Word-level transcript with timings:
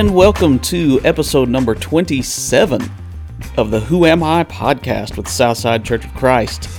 and 0.00 0.14
welcome 0.14 0.58
to 0.58 0.98
episode 1.04 1.50
number 1.50 1.74
27 1.74 2.90
of 3.58 3.70
the 3.70 3.80
Who 3.80 4.06
Am 4.06 4.22
I 4.22 4.44
podcast 4.44 5.18
with 5.18 5.28
Southside 5.28 5.84
Church 5.84 6.06
of 6.06 6.14
Christ. 6.14 6.70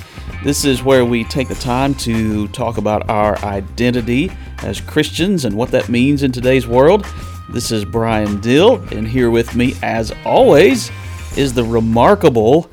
This 0.44 0.66
is 0.66 0.82
where 0.82 1.05
we 1.05 1.23
take 1.26 1.48
the 1.48 1.54
time 1.54 1.94
to 1.96 2.48
talk 2.48 2.80
about 2.80 3.08
our 3.12 3.38
identity 3.46 4.32
as 4.64 4.82
Christians 4.82 5.46
and 5.46 5.55
what 5.55 5.70
that 5.70 5.88
means 5.88 6.23
in 6.23 6.32
today's 6.32 6.66
world. 6.66 7.05
This 7.52 7.72
is 7.72 7.86
Brian 7.86 8.42
Dill, 8.42 8.78
and 8.92 9.08
here 9.08 9.30
with 9.30 9.56
me, 9.56 9.76
as 9.84 10.12
always, 10.26 10.90
is 11.38 11.54
the 11.54 11.64
remarkable 11.64 12.72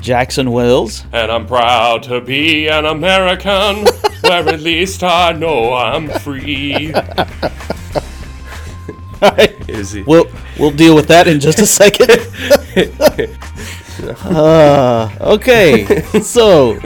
Jackson 0.00 0.50
Wells. 0.50 1.04
And 1.12 1.30
I'm 1.30 1.44
proud 1.44 2.04
to 2.04 2.22
be 2.22 2.68
an 2.68 2.86
American, 2.86 3.84
where 4.22 4.48
at 4.48 4.60
least 4.60 5.02
I 5.02 5.32
know 5.32 5.74
I'm 5.74 6.08
free. 6.08 6.94
Is 9.68 9.92
he? 9.92 10.02
We'll 10.02 10.26
we'll 10.58 10.70
deal 10.70 10.94
with 10.94 11.08
that 11.08 11.28
in 11.28 11.40
just 11.40 11.58
a 11.58 11.66
second. 11.66 12.10
uh, 14.24 15.10
okay, 15.20 16.02
so 16.22 16.78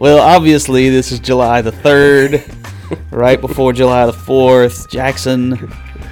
well, 0.00 0.20
obviously 0.20 0.88
this 0.88 1.12
is 1.12 1.20
July 1.20 1.60
the 1.60 1.72
third, 1.72 2.44
right 3.10 3.40
before 3.40 3.72
July 3.72 4.06
the 4.06 4.12
fourth. 4.12 4.88
Jackson, 4.90 5.56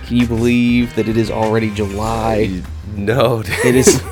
can 0.07 0.17
you 0.17 0.27
believe 0.27 0.95
that 0.97 1.09
it 1.09 1.17
is 1.17 1.31
already 1.31 1.70
July? 1.70 2.62
no, 2.95 3.43
It 3.65 3.75
is. 3.75 4.03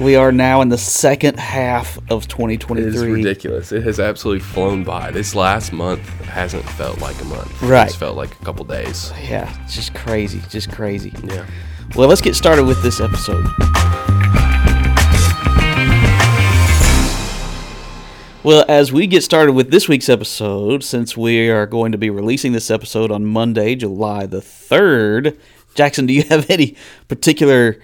We 0.00 0.16
are 0.16 0.32
now 0.32 0.60
in 0.60 0.68
the 0.68 0.78
second 0.78 1.38
half 1.38 1.98
of 2.10 2.28
2023. 2.28 2.82
It 2.82 2.88
is 2.88 2.94
2023. 2.94 3.12
ridiculous. 3.12 3.72
It 3.72 3.82
has 3.82 4.00
absolutely 4.00 4.40
flown 4.40 4.84
by. 4.84 5.10
This 5.10 5.34
last 5.34 5.72
month 5.72 6.06
hasn't 6.24 6.64
felt 6.70 7.00
like 7.00 7.20
a 7.20 7.24
month. 7.24 7.62
Right. 7.62 7.86
It's 7.86 7.96
felt 7.96 8.16
like 8.16 8.32
a 8.40 8.44
couple 8.44 8.64
days. 8.64 9.12
Yeah, 9.22 9.52
it's 9.64 9.74
just 9.74 9.94
crazy, 9.94 10.42
just 10.50 10.70
crazy. 10.72 11.12
Yeah. 11.24 11.46
Well, 11.94 12.08
let's 12.08 12.20
get 12.20 12.34
started 12.34 12.64
with 12.64 12.82
this 12.82 13.00
episode. 13.00 13.46
Well, 18.42 18.64
as 18.68 18.92
we 18.92 19.08
get 19.08 19.24
started 19.24 19.54
with 19.54 19.72
this 19.72 19.88
week's 19.88 20.08
episode, 20.08 20.84
since 20.84 21.16
we 21.16 21.50
are 21.50 21.66
going 21.66 21.90
to 21.90 21.98
be 21.98 22.10
releasing 22.10 22.52
this 22.52 22.70
episode 22.70 23.10
on 23.10 23.24
Monday, 23.24 23.74
July 23.74 24.26
the 24.26 24.38
3rd, 24.40 25.36
Jackson, 25.74 26.06
do 26.06 26.12
you 26.12 26.22
have 26.24 26.48
any 26.50 26.76
particular 27.08 27.78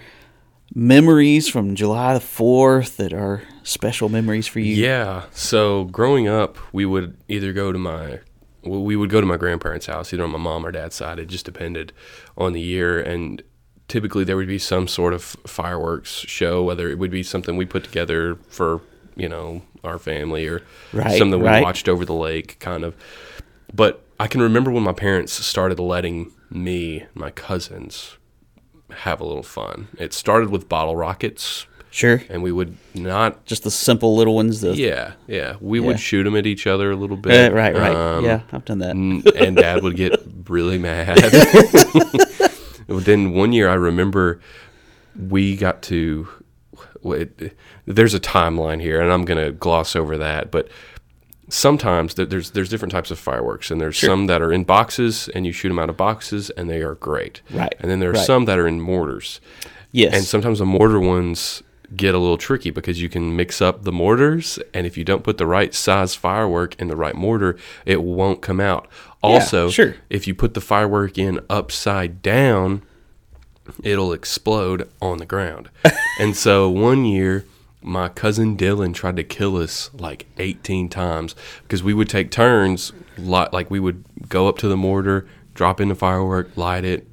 memories 0.73 1.47
from 1.49 1.75
July 1.75 2.13
the 2.13 2.19
4th 2.19 2.97
that 2.97 3.13
are 3.13 3.43
special 3.63 4.09
memories 4.09 4.47
for 4.47 4.59
you? 4.59 4.75
Yeah. 4.75 5.23
So 5.31 5.85
growing 5.85 6.27
up, 6.27 6.57
we 6.73 6.85
would 6.85 7.17
either 7.27 7.53
go 7.53 7.71
to 7.71 7.79
my 7.79 8.19
we 8.65 8.95
would 8.95 9.09
go 9.09 9.19
to 9.19 9.27
my 9.27 9.35
grandparents' 9.35 9.87
house, 9.87 10.13
either 10.13 10.23
on 10.23 10.31
my 10.31 10.37
mom 10.37 10.65
or 10.65 10.71
dad's 10.71 10.95
side. 10.95 11.19
It 11.19 11.25
just 11.27 11.43
depended 11.45 11.91
on 12.37 12.53
the 12.53 12.61
year, 12.61 12.97
and 12.97 13.41
typically 13.89 14.23
there 14.23 14.37
would 14.37 14.47
be 14.47 14.57
some 14.57 14.87
sort 14.87 15.13
of 15.13 15.21
fireworks 15.21 16.09
show, 16.09 16.63
whether 16.63 16.89
it 16.89 16.97
would 16.97 17.11
be 17.11 17.23
something 17.23 17.57
we 17.57 17.65
put 17.65 17.83
together 17.83 18.35
for 18.47 18.79
you 19.17 19.27
know 19.27 19.61
our 19.83 19.99
family 19.99 20.47
or 20.47 20.61
Right, 20.93 21.17
something 21.17 21.41
we 21.41 21.45
right. 21.45 21.61
watched 21.61 21.89
over 21.89 22.05
the 22.05 22.13
lake, 22.13 22.57
kind 22.59 22.85
of. 22.85 22.95
But 23.73 24.01
I 24.17 24.27
can 24.27 24.41
remember 24.41 24.71
when 24.71 24.83
my 24.83 24.93
parents 24.93 25.33
started 25.33 25.77
letting 25.77 26.31
me, 26.49 27.05
my 27.13 27.31
cousins, 27.31 28.17
have 28.99 29.19
a 29.19 29.25
little 29.25 29.43
fun. 29.43 29.87
It 29.97 30.13
started 30.13 30.49
with 30.49 30.67
bottle 30.69 30.95
rockets, 30.95 31.65
Sure. 31.91 32.23
and 32.29 32.41
we 32.41 32.51
would 32.51 32.75
not 32.95 33.45
Just 33.45 33.63
the 33.63 33.71
simple 33.71 34.15
little 34.15 34.35
ones. 34.35 34.61
The, 34.61 34.75
yeah, 34.75 35.13
yeah. 35.27 35.55
We 35.61 35.79
Yeah. 35.79 35.87
would 35.87 35.99
shoot 35.99 36.23
them 36.23 36.35
at 36.35 36.45
each 36.45 36.65
other 36.67 36.91
a 36.91 36.95
little 36.95 37.17
Uh, 37.17 37.21
bit. 37.21 37.53
right, 37.53 37.75
right. 37.75 37.95
Um, 37.95 38.25
yeah, 38.25 38.41
I've 38.51 38.65
done 38.65 38.79
that. 38.79 38.95
and 38.95 39.55
Dad 39.57 39.83
would 39.83 39.95
get 39.95 40.13
really 40.47 40.77
mad. 40.77 41.17
then 42.87 43.33
one 43.33 43.53
year, 43.53 43.69
I 43.69 43.73
remember 43.75 44.39
we 45.15 45.55
got 45.55 45.81
to. 45.83 46.27
Wait, 47.01 47.53
there's 47.85 48.13
a 48.13 48.19
timeline 48.19 48.81
here, 48.81 49.01
and 49.01 49.11
I'm 49.11 49.25
gonna 49.25 49.51
gloss 49.51 49.95
over 49.95 50.17
that. 50.17 50.51
But 50.51 50.69
sometimes 51.49 52.13
th- 52.13 52.29
there's 52.29 52.51
there's 52.51 52.69
different 52.69 52.91
types 52.91 53.11
of 53.11 53.19
fireworks, 53.19 53.71
and 53.71 53.79
there's 53.79 53.97
some 53.97 54.27
that 54.27 54.41
are 54.41 54.51
in 54.51 54.63
boxes, 54.63 55.29
and 55.29 55.45
you 55.45 55.51
shoot 55.51 55.69
them 55.69 55.79
out 55.79 55.89
of 55.89 55.97
boxes, 55.97 56.49
and 56.51 56.69
they 56.69 56.81
are 56.81 56.95
great. 56.95 57.41
Right, 57.51 57.73
And 57.79 57.89
then 57.89 57.99
there 57.99 58.09
are 58.09 58.13
right. 58.13 58.25
some 58.25 58.45
that 58.45 58.57
are 58.57 58.67
in 58.67 58.81
mortars. 58.81 59.41
Yes. 59.91 60.13
And 60.15 60.23
sometimes 60.23 60.59
the 60.59 60.65
mortar 60.65 60.99
ones 60.99 61.61
get 61.95 62.15
a 62.15 62.17
little 62.17 62.37
tricky 62.37 62.71
because 62.71 63.01
you 63.01 63.09
can 63.09 63.35
mix 63.35 63.61
up 63.61 63.83
the 63.83 63.91
mortars, 63.91 64.59
and 64.73 64.87
if 64.87 64.97
you 64.97 65.03
don't 65.03 65.23
put 65.23 65.37
the 65.37 65.45
right 65.45 65.73
size 65.73 66.15
firework 66.15 66.79
in 66.79 66.87
the 66.87 66.95
right 66.95 67.15
mortar, 67.15 67.57
it 67.85 68.01
won't 68.01 68.41
come 68.41 68.59
out. 68.59 68.87
Also, 69.21 69.69
sure. 69.69 69.95
if 70.09 70.27
you 70.27 70.35
put 70.35 70.53
the 70.53 70.61
firework 70.61 71.17
in 71.17 71.39
upside 71.49 72.21
down, 72.21 72.81
it'll 73.83 74.11
explode 74.11 74.89
on 75.01 75.17
the 75.17 75.25
ground. 75.25 75.69
and 76.19 76.35
so 76.35 76.69
one 76.69 77.05
year, 77.05 77.45
my 77.83 78.09
cousin 78.09 78.55
Dylan 78.57 78.93
tried 78.93 79.15
to 79.17 79.23
kill 79.23 79.57
us 79.57 79.89
like 79.93 80.25
18 80.37 80.89
times 80.89 81.35
because 81.63 81.83
we 81.83 81.93
would 81.93 82.09
take 82.09 82.31
turns, 82.31 82.93
li- 83.17 83.47
like 83.51 83.69
we 83.69 83.79
would 83.79 84.03
go 84.29 84.47
up 84.47 84.57
to 84.59 84.67
the 84.67 84.77
mortar, 84.77 85.27
drop 85.53 85.79
in 85.81 85.89
the 85.89 85.95
firework, 85.95 86.55
light 86.57 86.85
it. 86.85 87.07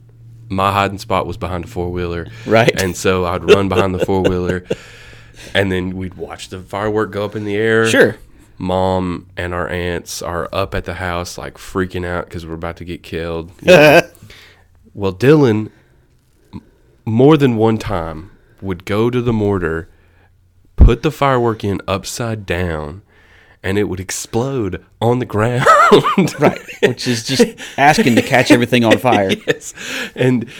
My 0.48 0.72
hiding 0.72 0.98
spot 0.98 1.26
was 1.26 1.36
behind 1.36 1.64
a 1.64 1.68
four 1.68 1.90
wheeler. 1.90 2.26
Right. 2.46 2.80
And 2.82 2.96
so 2.96 3.24
I'd 3.24 3.44
run 3.44 3.68
behind 3.68 3.94
the 3.94 4.04
four 4.04 4.22
wheeler 4.22 4.64
and 5.54 5.70
then 5.70 5.96
we'd 5.96 6.14
watch 6.14 6.48
the 6.48 6.60
firework 6.60 7.12
go 7.12 7.24
up 7.24 7.36
in 7.36 7.44
the 7.44 7.56
air. 7.56 7.86
Sure. 7.88 8.16
Mom 8.58 9.26
and 9.36 9.54
our 9.54 9.68
aunts 9.68 10.20
are 10.22 10.48
up 10.52 10.74
at 10.74 10.84
the 10.84 10.94
house, 10.94 11.38
like 11.38 11.54
freaking 11.54 12.04
out 12.04 12.26
because 12.26 12.44
we're 12.44 12.54
about 12.54 12.76
to 12.76 12.84
get 12.84 13.02
killed. 13.02 13.50
You 13.62 13.68
know? 13.68 14.00
Well, 14.92 15.14
Dylan, 15.14 15.70
m- 16.52 16.62
more 17.06 17.36
than 17.36 17.56
one 17.56 17.78
time, 17.78 18.32
would 18.60 18.84
go 18.84 19.08
to 19.08 19.22
the 19.22 19.32
mortar, 19.32 19.88
put 20.80 21.02
the 21.02 21.10
firework 21.10 21.62
in 21.62 21.80
upside 21.86 22.46
down, 22.46 23.02
and 23.62 23.78
it 23.78 23.84
would 23.84 24.00
explode 24.00 24.84
on 25.00 25.18
the 25.18 25.26
ground. 25.26 25.66
right. 26.40 26.60
Which 26.82 27.06
is 27.06 27.26
just 27.26 27.44
asking 27.76 28.16
to 28.16 28.22
catch 28.22 28.50
everything 28.50 28.84
on 28.84 28.98
fire. 28.98 29.30
yes. 29.46 29.74
And 30.14 30.50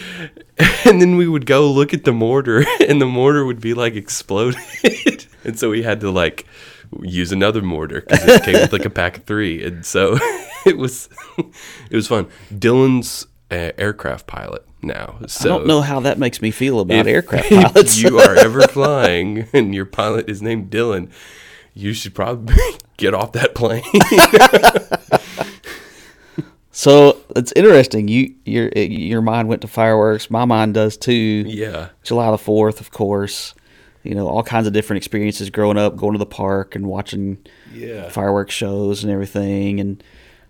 and 0.85 1.01
then 1.01 1.17
we 1.17 1.27
would 1.27 1.47
go 1.47 1.71
look 1.71 1.95
at 1.95 2.05
the 2.05 2.13
mortar, 2.13 2.65
and 2.89 3.01
the 3.01 3.07
mortar 3.07 3.45
would 3.45 3.61
be 3.61 3.75
like 3.75 3.95
exploded. 3.95 5.27
and 5.45 5.59
so 5.59 5.71
we 5.71 5.83
had 5.83 6.01
to 6.01 6.11
like 6.11 6.47
use 7.03 7.33
another 7.33 7.63
mortar 7.63 8.03
because 8.03 8.25
it 8.25 8.45
came 8.45 8.55
with 8.55 8.73
like 8.73 8.85
a 8.85 8.91
pack 8.91 9.19
of 9.19 9.25
three, 9.25 9.65
and 9.65 9.85
so 9.85 10.19
it 10.67 10.77
was 10.77 11.09
it 11.39 11.97
was 11.97 12.07
fun. 12.07 12.29
Dylan's 12.53 13.27
uh, 13.51 13.73
aircraft 13.79 14.27
pilot 14.27 14.65
now. 14.83 15.19
So 15.27 15.55
I 15.55 15.59
don't 15.59 15.67
know 15.67 15.81
how 15.81 16.01
that 16.01 16.19
makes 16.19 16.41
me 16.43 16.51
feel 16.51 16.81
about 16.81 17.07
if- 17.07 17.15
aircraft 17.15 17.47
if 17.53 17.63
pilots. 17.73 18.01
you 18.03 18.19
are 18.19 18.35
ever 18.39 18.63
flying 18.63 19.47
and 19.53 19.75
your 19.75 19.87
pilot 19.87 20.29
is 20.29 20.41
named 20.43 20.71
Dylan, 20.71 21.11
you 21.75 21.93
should 21.93 22.15
probably 22.15 22.57
get 22.97 23.15
off 23.15 23.33
that 23.33 23.55
plane. 23.55 23.83
so 26.73 27.19
it's 27.37 27.53
interesting. 27.57 28.09
You 28.09 28.35
your 28.45 28.69
your 28.71 29.23
mind 29.23 29.49
went 29.49 29.63
to 29.63 29.69
fireworks. 29.69 30.31
My 30.31 30.45
mind 30.45 30.75
does 30.75 30.97
too. 30.97 31.13
yeah. 31.47 31.89
July 32.03 32.31
the 32.31 32.39
Fourth, 32.39 32.81
of 32.81 32.91
course. 32.91 33.55
You 34.03 34.15
know 34.15 34.29
all 34.29 34.43
kinds 34.43 34.67
of 34.67 34.73
different 34.73 34.99
experiences 34.99 35.51
growing 35.51 35.77
up, 35.77 35.97
going 35.97 36.13
to 36.13 36.19
the 36.19 36.27
park 36.27 36.75
and 36.75 36.87
watching 36.87 37.39
Yeah. 37.73 38.09
fireworks 38.09 38.55
shows 38.55 39.05
and 39.05 39.13
everything. 39.13 39.79
And 39.81 40.03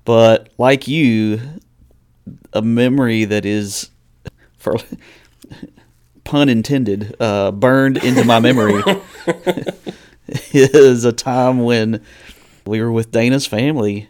but 0.04 0.50
like 0.56 0.86
you, 0.86 1.40
a 2.52 2.62
memory 2.62 3.24
that 3.24 3.44
is, 3.44 3.90
for 4.60 4.76
pun 6.24 6.48
intended, 6.48 7.16
uh, 7.18 7.50
burned 7.50 7.96
into 7.96 8.24
my 8.24 8.38
memory 8.38 8.80
is 10.52 11.04
a 11.04 11.12
time 11.12 11.60
when 11.64 12.00
we 12.66 12.80
were 12.80 12.92
with 12.92 13.10
Dana's 13.10 13.46
family, 13.46 14.08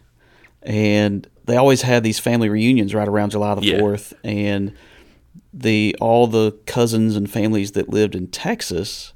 and 0.63 1.27
they 1.47 1.57
always 1.57 1.83
had 1.83 2.03
these 2.03 2.19
family 2.19 2.49
reunions 2.51 2.95
right 2.95 3.09
around 3.09 3.31
July 3.31 3.55
the 3.55 3.63
Yeah. 3.65 3.79
Fourth, 3.79 4.13
and 4.23 4.73
the 5.55 5.97
all 6.01 6.27
the 6.27 6.53
cousins 6.67 7.17
and 7.17 7.31
families 7.31 7.73
that 7.73 7.89
lived 7.89 8.15
in 8.15 8.27
Texas 8.29 9.13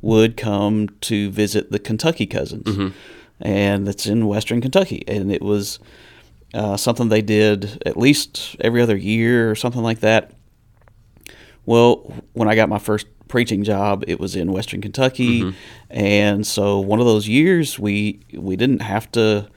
would 0.00 0.36
come 0.36 0.88
to 1.02 1.30
visit 1.30 1.70
the 1.70 1.78
Kentucky 1.78 2.26
cousins, 2.26 2.92
and 3.40 3.86
that's 3.86 4.06
in 4.06 4.26
Western 4.26 4.60
Kentucky, 4.60 5.04
and 5.06 5.30
it 5.30 5.42
was 5.42 5.78
uh, 6.54 6.76
something 6.76 7.08
they 7.08 7.22
did 7.22 7.82
at 7.86 7.96
least 7.96 8.56
every 8.60 8.80
other 8.80 8.96
year 8.96 9.50
or 9.50 9.54
something 9.54 9.82
like 9.82 10.00
that. 10.00 10.32
Well, 11.68 11.96
when 12.32 12.48
I 12.48 12.54
got 12.54 12.70
my 12.70 12.78
first 12.78 13.06
preaching 13.28 13.62
job, 13.62 14.02
it 14.08 14.18
was 14.18 14.34
in 14.34 14.52
Western 14.52 14.80
Kentucky, 14.80 15.54
and 15.90 16.46
so 16.46 16.80
one 16.80 16.98
of 16.98 17.04
those 17.04 17.28
years 17.28 17.78
we 17.78 18.20
we 18.32 18.56
didn't 18.56 18.80
have 18.80 19.12
to 19.12 19.48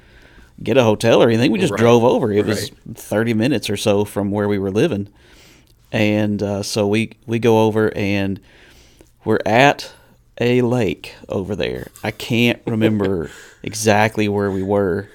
get 0.61 0.75
a 0.75 0.83
hotel 0.83 1.23
or 1.23 1.27
anything. 1.29 1.53
We 1.53 1.59
just 1.59 1.71
Right. 1.71 1.79
drove 1.79 2.03
over. 2.03 2.29
It 2.33 2.45
was 2.45 2.69
thirty 2.95 3.33
minutes 3.33 3.69
or 3.69 3.77
so 3.77 4.03
from 4.03 4.29
where 4.29 4.49
we 4.49 4.59
were 4.59 4.71
living, 4.71 5.07
and 5.93 6.43
uh, 6.43 6.63
so 6.63 6.85
we 6.85 7.11
we 7.27 7.39
go 7.39 7.61
over 7.65 7.95
and 7.95 8.41
we're 9.23 9.39
at 9.45 9.93
a 10.41 10.61
lake 10.63 11.15
over 11.29 11.55
there. 11.55 11.87
I 12.03 12.11
can't 12.11 12.61
remember 12.65 13.29
exactly 13.63 14.27
where 14.27 14.51
we 14.51 14.63
were, 14.63 15.07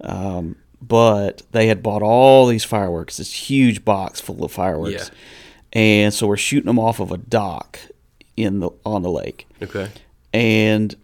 um, 0.00 0.56
but 0.82 1.42
they 1.52 1.68
had 1.68 1.80
bought 1.80 2.02
all 2.02 2.48
these 2.48 2.64
fireworks, 2.64 3.18
this 3.18 3.32
huge 3.48 3.84
box 3.84 4.20
full 4.20 4.44
of 4.44 4.50
fireworks, 4.50 5.12
and 5.72 6.12
so 6.12 6.26
we're 6.26 6.36
shooting 6.36 6.66
them 6.66 6.78
off 6.78 7.00
of 7.00 7.12
a 7.12 7.16
dock 7.18 7.78
in 8.36 8.60
the 8.60 8.70
on 8.84 9.02
the 9.02 9.10
lake, 9.10 9.46
Okay. 9.62 9.88
and 10.32 10.94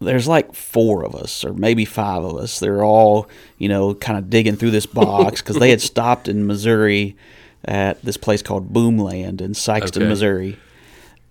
there's 0.00 0.28
like 0.28 0.54
four 0.54 1.04
of 1.04 1.14
us 1.16 1.44
or 1.44 1.52
maybe 1.52 1.84
five 1.84 2.22
of 2.22 2.36
us. 2.36 2.60
They're 2.60 2.84
all 2.84 3.28
you 3.58 3.68
know 3.68 3.94
kind 3.94 4.18
of 4.18 4.30
digging 4.30 4.56
through 4.56 4.70
this 4.70 4.86
box 4.86 5.42
because 5.42 5.56
they 5.56 5.70
had 5.70 5.80
stopped 5.80 6.28
in 6.28 6.46
Missouri 6.46 7.16
at 7.64 8.00
this 8.02 8.16
place 8.16 8.40
called 8.42 8.72
Boomland 8.72 9.40
in 9.40 9.52
Sikeston, 9.52 9.96
Okay. 9.98 10.08
Missouri, 10.08 10.58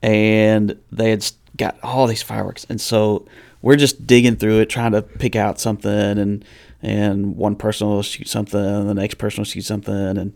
and 0.01 0.77
they 0.91 1.09
had 1.09 1.25
got 1.55 1.77
all 1.81 2.07
these 2.07 2.21
fireworks, 2.21 2.65
and 2.69 2.79
so 2.79 3.25
we're 3.61 3.75
just 3.77 4.05
digging 4.05 4.35
through 4.35 4.59
it, 4.59 4.69
trying 4.69 4.91
to 4.91 5.01
pick 5.01 5.35
out 5.35 5.59
something, 5.59 5.91
and 6.17 6.45
and 6.83 7.35
one 7.37 7.55
person 7.55 7.87
will 7.87 8.03
shoot 8.03 8.27
something, 8.27 8.59
and 8.59 8.87
the 8.89 8.93
next 8.93 9.15
person 9.15 9.39
will 9.41 9.45
shoot 9.45 9.63
something, 9.65 9.93
and 10.17 10.33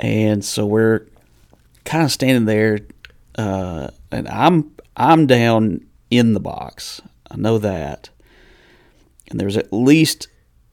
and 0.00 0.44
so 0.44 0.66
we're 0.66 1.06
kind 1.84 2.04
of 2.04 2.10
standing 2.12 2.44
there, 2.44 2.80
uh, 3.36 3.88
and 4.10 4.28
I'm 4.28 4.72
I'm 4.96 5.26
down 5.26 5.86
in 6.10 6.34
the 6.34 6.40
box. 6.40 7.00
I 7.30 7.36
know 7.36 7.58
that, 7.58 8.10
and 9.30 9.40
there's 9.40 9.56
at 9.56 9.72
least 9.72 10.28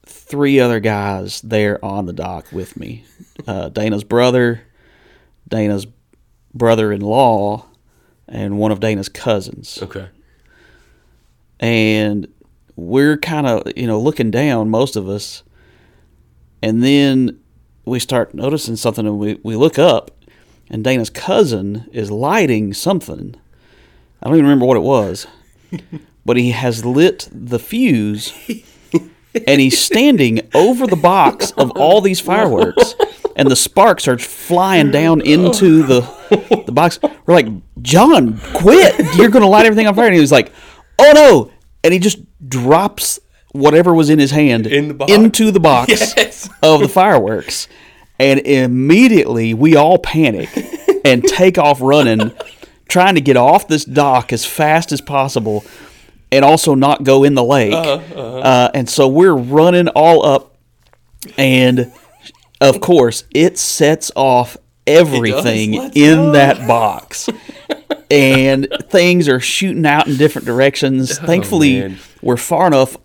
three 0.06 0.60
other 0.60 0.80
guys 0.80 1.40
there 1.42 1.82
on 1.84 2.06
the 2.06 2.12
dock 2.12 2.46
with 2.52 2.76
me. 2.76 3.04
Uh, 3.46 3.68
Dana's 3.70 4.04
brother, 4.04 4.62
Dana's 5.48 5.86
brother-in-law, 6.52 7.64
and 8.28 8.58
one 8.58 8.72
of 8.72 8.80
Dana's 8.80 9.08
cousins 9.08 9.78
Okay. 9.82 10.08
and 11.58 12.26
we're 12.76 13.16
kind 13.18 13.46
of 13.46 13.62
you 13.76 13.86
know 13.86 14.00
looking 14.00 14.30
down 14.30 14.70
most 14.70 14.96
of 14.96 15.08
us 15.08 15.42
and 16.62 16.82
then 16.82 17.38
we 17.90 17.98
start 18.00 18.34
noticing 18.34 18.76
something 18.76 19.06
and 19.06 19.18
we, 19.18 19.38
we 19.42 19.56
look 19.56 19.78
up 19.78 20.10
and 20.70 20.82
dana's 20.84 21.10
cousin 21.10 21.88
is 21.92 22.10
lighting 22.10 22.72
something. 22.72 23.34
I 24.22 24.26
don't 24.28 24.34
even 24.36 24.44
remember 24.46 24.66
what 24.66 24.76
it 24.76 24.80
was 24.80 25.26
but 26.24 26.36
he 26.36 26.50
has 26.52 26.84
lit 26.84 27.28
the 27.32 27.58
fuse 27.58 28.32
and 29.46 29.60
he's 29.60 29.78
standing 29.78 30.40
over 30.54 30.86
the 30.86 30.96
box 30.96 31.50
of 31.52 31.70
all 31.72 32.00
these 32.00 32.20
fireworks 32.20 32.94
and 33.36 33.50
the 33.50 33.56
sparks 33.56 34.06
are 34.08 34.18
flying 34.18 34.90
down 34.90 35.20
into 35.20 35.82
the 35.84 36.00
the 36.66 36.72
box. 36.72 36.98
We're 37.26 37.34
like 37.34 37.48
john 37.82 38.38
quit. 38.54 39.16
You're 39.16 39.30
gonna 39.30 39.48
light 39.48 39.66
everything 39.66 39.86
on 39.86 39.94
fire. 39.94 40.06
And 40.06 40.14
he 40.14 40.20
was 40.20 40.32
like 40.32 40.52
oh 40.98 41.12
no. 41.14 41.52
And 41.82 41.92
he 41.94 41.98
just 41.98 42.18
drops 42.48 43.18
whatever 43.52 43.94
was 43.94 44.10
in 44.10 44.18
his 44.18 44.30
hand 44.32 44.66
In 44.66 44.98
the 44.98 45.04
into 45.06 45.50
the 45.50 45.60
box 45.60 45.90
Yes. 46.16 46.48
of 46.62 46.80
the 46.80 46.88
fireworks 46.88 47.66
and 48.20 48.40
immediately 48.40 49.54
we 49.54 49.74
all 49.76 49.98
panic 49.98 50.48
and 51.04 51.24
take 51.24 51.58
off 51.58 51.80
running 51.80 52.30
trying 52.88 53.14
to 53.14 53.20
get 53.20 53.36
off 53.36 53.66
this 53.68 53.84
dock 53.84 54.32
as 54.32 54.44
fast 54.44 54.92
as 54.92 55.00
possible 55.00 55.64
and 56.32 56.44
also 56.44 56.74
not 56.74 57.02
go 57.04 57.24
in 57.24 57.34
the 57.34 57.42
lake. 57.44 57.72
Uh, 57.72 58.70
and 58.74 58.88
so 58.88 59.08
we're 59.08 59.34
running 59.34 59.88
all 59.88 60.24
up 60.24 60.56
and 61.38 61.92
of 62.60 62.80
course 62.80 63.24
it 63.34 63.58
sets 63.58 64.10
off 64.16 64.56
everything 64.86 65.74
in 65.74 65.92
go. 65.92 66.32
that 66.32 66.66
box. 66.68 67.28
And 68.12 68.66
things 68.88 69.28
are 69.28 69.38
shooting 69.38 69.86
out 69.86 70.08
in 70.08 70.16
different 70.16 70.44
directions. 70.44 71.16
Thankfully 71.16 71.78
Oh, 71.84 71.88
man. 71.90 71.98
we're 72.20 72.36
far 72.36 72.66
enough 72.66 72.96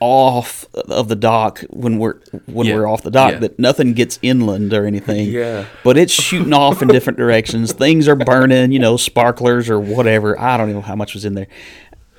off 0.00 0.66
of 0.74 1.08
the 1.08 1.16
dock 1.16 1.60
when 1.70 1.98
we're 1.98 2.16
when 2.46 2.66
Yeah, 2.66 2.74
we're 2.74 2.86
off 2.86 3.02
the 3.02 3.10
dock 3.10 3.32
yeah. 3.32 3.38
that 3.38 3.58
nothing 3.58 3.94
gets 3.94 4.18
inland 4.22 4.72
or 4.74 4.84
anything 4.86 5.28
Yeah. 5.30 5.64
but 5.84 5.96
it's 5.96 6.12
shooting 6.12 6.52
off 6.52 6.82
in 6.82 6.88
different 6.88 7.18
directions 7.18 7.72
things 7.72 8.06
are 8.06 8.14
burning 8.16 8.72
you 8.72 8.78
know 8.78 8.96
sparklers 8.98 9.70
or 9.70 9.80
whatever 9.80 10.38
i 10.38 10.56
don't 10.58 10.70
know 10.70 10.82
how 10.82 10.96
much 10.96 11.14
was 11.14 11.24
in 11.24 11.32
there 11.34 11.46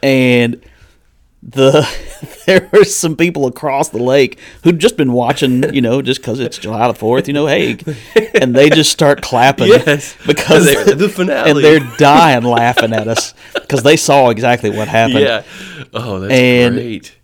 and 0.02 0.60
the 1.44 1.88
there 2.48 2.68
were 2.74 2.84
some 2.84 3.16
people 3.16 3.46
across 3.46 3.90
the 3.90 4.02
lake 4.02 4.40
who'd 4.64 4.80
just 4.80 4.98
been 4.98 5.14
watching, 5.14 5.72
you 5.74 5.82
know, 5.82 6.02
just 6.02 6.20
because 6.20 6.40
it's 6.40 6.58
July 6.58 6.88
the 6.88 6.96
Fourth, 6.96 7.28
you 7.28 7.34
know, 7.34 7.46
hey, 7.46 7.78
and 8.34 8.56
they 8.56 8.70
just 8.72 8.92
start 8.92 9.22
clapping 9.22 9.68
Yes. 9.68 10.18
because 10.26 10.66
They're- 10.86 10.96
the 10.96 11.08
finale. 11.08 11.52
and 11.52 11.60
they're 11.64 11.98
dying 11.98 12.44
laughing 12.44 12.92
at 12.92 13.08
us 13.08 13.36
because 13.54 13.84
they 13.84 13.98
saw 13.98 14.30
exactly 14.30 14.72
what 14.72 14.88
happened. 14.88 15.20
Yeah. 15.20 15.44
Oh, 15.94 16.20
that's 16.22 16.34
And- 16.34 16.76
great. 16.76 17.16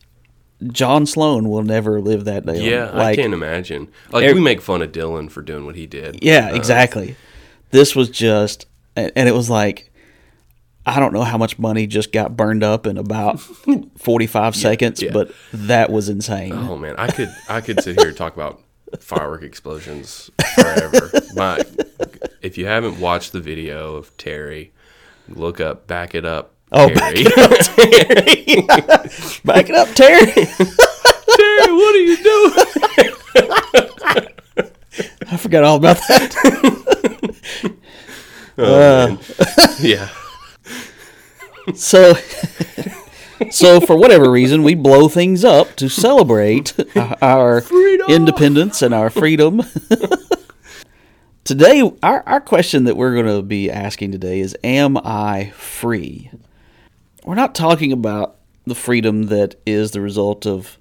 John 0.71 1.05
Sloan 1.05 1.49
will 1.49 1.63
never 1.63 1.99
live 2.01 2.25
that 2.25 2.45
day. 2.45 2.61
Yeah, 2.69 2.91
I 2.93 3.15
can't 3.15 3.33
imagine. 3.33 3.89
Like 4.11 4.33
we 4.33 4.39
make 4.41 4.61
fun 4.61 4.81
of 4.81 4.91
Dylan 4.91 5.29
for 5.29 5.41
doing 5.41 5.65
what 5.65 5.75
he 5.75 5.85
did. 5.87 6.23
Yeah, 6.23 6.49
Uh, 6.51 6.55
exactly. 6.55 7.15
This 7.71 7.95
was 7.95 8.09
just, 8.09 8.65
and 8.95 9.11
and 9.15 9.27
it 9.27 9.33
was 9.33 9.49
like, 9.49 9.91
I 10.85 10.99
don't 10.99 11.13
know 11.13 11.23
how 11.23 11.37
much 11.37 11.57
money 11.57 11.87
just 11.87 12.11
got 12.11 12.35
burned 12.37 12.63
up 12.63 12.85
in 12.85 12.97
about 12.97 13.39
45 13.97 14.55
seconds, 14.55 15.01
yeah. 15.01 15.11
but 15.11 15.31
that 15.53 15.89
was 15.89 16.09
insane. 16.09 16.53
Oh 16.53 16.77
man, 16.77 16.95
I 16.97 17.07
could 17.07 17.29
I 17.49 17.61
could 17.61 17.81
sit 17.81 17.99
here 17.99 18.09
and 18.09 18.17
talk 18.17 18.35
about 18.35 18.61
firework 18.99 19.43
explosions 19.43 20.29
forever. 20.55 21.09
My, 21.35 21.63
if 22.41 22.57
you 22.57 22.65
haven't 22.67 22.99
watched 22.99 23.31
the 23.31 23.39
video 23.39 23.95
of 23.95 24.15
Terry, 24.17 24.71
look 25.29 25.59
up, 25.59 25.87
back 25.87 26.13
it 26.13 26.25
up. 26.25 26.52
Oh, 26.75 26.89
back 26.89 27.13
it 27.15 27.37
up, 27.37 27.51
Terry. 27.75 28.65
Back 29.45 29.69
it 29.69 29.75
up, 29.75 29.89
Terry. 29.89 30.25
Terry, 31.35 31.71
what 31.71 31.95
are 31.95 31.99
you 31.99 32.17
doing? 32.17 32.65
I 35.29 35.37
forgot 35.37 35.63
all 35.63 35.77
about 35.77 35.97
that. 36.07 36.33
Oh, 38.55 38.63
uh, 38.65 39.07
man. 39.07 39.19
yeah. 39.81 40.09
So, 41.73 42.13
so 43.49 43.81
for 43.81 43.95
whatever 43.95 44.29
reason, 44.29 44.61
we 44.61 44.75
blow 44.75 45.07
things 45.07 45.43
up 45.43 45.75
to 45.77 45.89
celebrate 45.89 46.75
our 47.19 47.63
independence 48.07 48.83
and 48.83 48.93
our 48.93 49.09
freedom. 49.09 49.63
today, 51.43 51.91
our, 52.03 52.21
our 52.27 52.41
question 52.41 52.83
that 52.83 52.95
we're 52.95 53.15
going 53.15 53.25
to 53.25 53.41
be 53.41 53.71
asking 53.71 54.11
today 54.11 54.39
is 54.39 54.55
Am 54.63 54.97
I 54.97 55.51
free? 55.55 56.29
We're 57.25 57.35
not 57.35 57.55
talking 57.55 57.91
about 57.91 58.35
the 58.65 58.75
freedom 58.75 59.23
that 59.23 59.55
is 59.65 59.91
the 59.91 60.01
result 60.01 60.45
of 60.45 60.77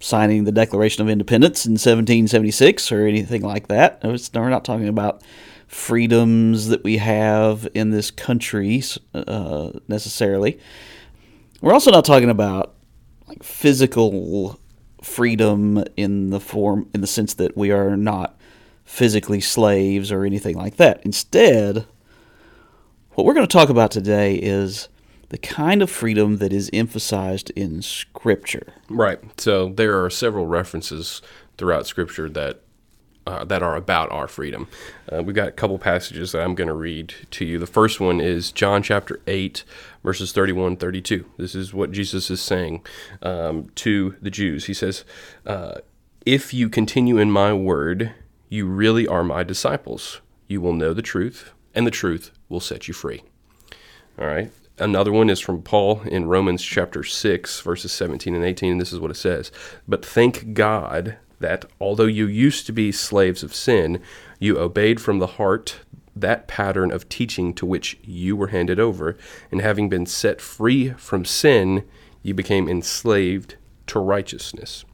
signing 0.00 0.44
the 0.44 0.52
Declaration 0.52 1.02
of 1.02 1.08
Independence 1.08 1.64
in 1.66 1.72
1776 1.72 2.90
or 2.92 3.06
anything 3.06 3.42
like 3.42 3.68
that. 3.68 4.00
It's- 4.04 4.30
We're 4.34 4.48
not 4.48 4.64
talking 4.64 4.88
about 4.88 5.22
freedoms 5.66 6.68
that 6.68 6.84
we 6.84 6.98
have 6.98 7.66
in 7.74 7.90
this 7.90 8.10
country 8.10 8.82
uh, 9.14 9.70
necessarily. 9.88 10.58
We're 11.60 11.72
also 11.72 11.90
not 11.90 12.04
talking 12.04 12.28
about 12.30 12.74
like 13.28 13.42
physical 13.42 14.60
freedom 15.00 15.82
in 15.96 16.30
the 16.30 16.40
form 16.40 16.88
in 16.94 17.00
the 17.00 17.06
sense 17.06 17.34
that 17.34 17.56
we 17.56 17.70
are 17.70 17.96
not 17.96 18.36
physically 18.84 19.40
slaves 19.40 20.12
or 20.12 20.24
anything 20.24 20.56
like 20.56 20.76
that. 20.76 21.00
Instead, 21.04 21.86
what 23.12 23.24
we're 23.24 23.34
going 23.34 23.46
to 23.46 23.52
talk 23.52 23.68
about 23.68 23.90
today 23.90 24.34
is 24.34 24.88
the 25.32 25.38
kind 25.38 25.80
of 25.80 25.90
freedom 25.90 26.36
that 26.36 26.52
is 26.52 26.68
emphasized 26.74 27.50
in 27.56 27.80
scripture. 27.80 28.74
Right. 28.90 29.18
So 29.40 29.70
there 29.70 30.04
are 30.04 30.10
several 30.10 30.46
references 30.46 31.22
throughout 31.56 31.86
Scripture 31.86 32.28
that 32.28 32.60
uh, 33.26 33.44
that 33.44 33.62
are 33.62 33.74
about 33.74 34.12
our 34.12 34.28
freedom. 34.28 34.68
Uh, 35.10 35.22
we've 35.22 35.36
got 35.36 35.48
a 35.48 35.52
couple 35.52 35.78
passages 35.78 36.32
that 36.32 36.42
I'm 36.42 36.54
going 36.54 36.68
to 36.68 36.74
read 36.74 37.14
to 37.30 37.44
you. 37.46 37.58
The 37.58 37.66
first 37.66 38.00
one 38.00 38.20
is 38.20 38.50
John 38.50 38.82
chapter 38.82 39.20
8, 39.26 39.64
verses 40.02 40.32
31 40.32 40.76
32. 40.76 41.24
This 41.38 41.54
is 41.54 41.72
what 41.72 41.92
Jesus 41.92 42.30
is 42.30 42.42
saying 42.42 42.84
um, 43.22 43.70
to 43.76 44.16
the 44.20 44.30
Jews. 44.30 44.66
He 44.66 44.74
says, 44.74 45.04
uh, 45.46 45.76
If 46.26 46.52
you 46.52 46.68
continue 46.68 47.16
in 47.16 47.30
my 47.30 47.54
word, 47.54 48.12
you 48.50 48.66
really 48.66 49.06
are 49.06 49.24
my 49.24 49.44
disciples. 49.44 50.20
You 50.46 50.60
will 50.60 50.74
know 50.74 50.92
the 50.92 51.00
truth, 51.00 51.52
and 51.74 51.86
the 51.86 51.90
truth 51.90 52.32
will 52.50 52.60
set 52.60 52.86
you 52.86 52.92
free. 52.92 53.22
All 54.18 54.26
right. 54.26 54.52
Another 54.78 55.12
one 55.12 55.28
is 55.28 55.40
from 55.40 55.62
Paul 55.62 56.00
in 56.02 56.26
Romans 56.26 56.62
chapter 56.62 57.04
6, 57.04 57.60
verses 57.60 57.92
17 57.92 58.34
and 58.34 58.44
18. 58.44 58.72
And 58.72 58.80
this 58.80 58.92
is 58.92 59.00
what 59.00 59.10
it 59.10 59.16
says 59.16 59.52
But 59.86 60.04
thank 60.04 60.54
God 60.54 61.18
that 61.40 61.64
although 61.80 62.06
you 62.06 62.26
used 62.26 62.66
to 62.66 62.72
be 62.72 62.92
slaves 62.92 63.42
of 63.42 63.54
sin, 63.54 64.00
you 64.38 64.58
obeyed 64.58 65.00
from 65.00 65.18
the 65.18 65.26
heart 65.26 65.80
that 66.14 66.46
pattern 66.46 66.92
of 66.92 67.08
teaching 67.08 67.52
to 67.54 67.66
which 67.66 67.98
you 68.02 68.36
were 68.36 68.48
handed 68.48 68.78
over. 68.78 69.16
And 69.50 69.60
having 69.60 69.88
been 69.88 70.06
set 70.06 70.40
free 70.40 70.90
from 70.90 71.24
sin, 71.24 71.84
you 72.22 72.34
became 72.34 72.68
enslaved 72.68 73.56
to 73.88 73.98
righteousness. 73.98 74.84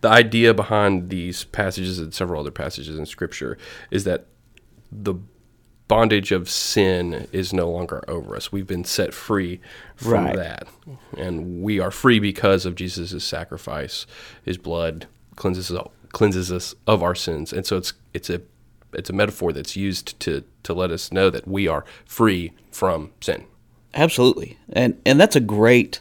The 0.00 0.08
idea 0.08 0.54
behind 0.54 1.10
these 1.10 1.44
passages 1.44 1.98
and 1.98 2.12
several 2.12 2.40
other 2.40 2.50
passages 2.50 2.98
in 2.98 3.06
Scripture 3.06 3.56
is 3.90 4.04
that 4.04 4.26
the 4.90 5.14
bondage 5.92 6.32
of 6.32 6.48
sin 6.48 7.28
is 7.32 7.52
no 7.52 7.70
longer 7.70 8.02
over 8.08 8.34
us. 8.34 8.50
We've 8.50 8.66
been 8.66 8.84
set 8.84 9.12
free 9.12 9.60
from 9.94 10.24
Right. 10.24 10.36
that, 10.36 10.66
and 11.18 11.62
we 11.62 11.80
are 11.80 11.90
free 11.90 12.18
because 12.18 12.64
of 12.64 12.74
Jesus' 12.74 13.22
sacrifice. 13.22 14.06
His 14.42 14.56
blood 14.56 15.06
cleanses 15.36 15.70
us, 15.70 15.88
cleanses 16.10 16.50
us 16.50 16.74
of 16.86 17.02
our 17.02 17.14
sins, 17.14 17.52
and 17.52 17.66
so 17.66 17.76
it's 17.76 17.92
it's 18.14 18.30
a 18.30 18.40
it's 18.94 19.10
a 19.10 19.12
metaphor 19.12 19.52
that's 19.52 19.76
used 19.76 20.18
to 20.20 20.44
to 20.62 20.72
let 20.72 20.90
us 20.90 21.12
know 21.12 21.28
that 21.28 21.46
we 21.46 21.68
are 21.68 21.84
free 22.06 22.52
from 22.70 23.10
sin. 23.20 23.44
Absolutely, 23.92 24.56
and 24.72 24.98
and 25.04 25.20
that's 25.20 25.36
a 25.36 25.40
great, 25.40 26.00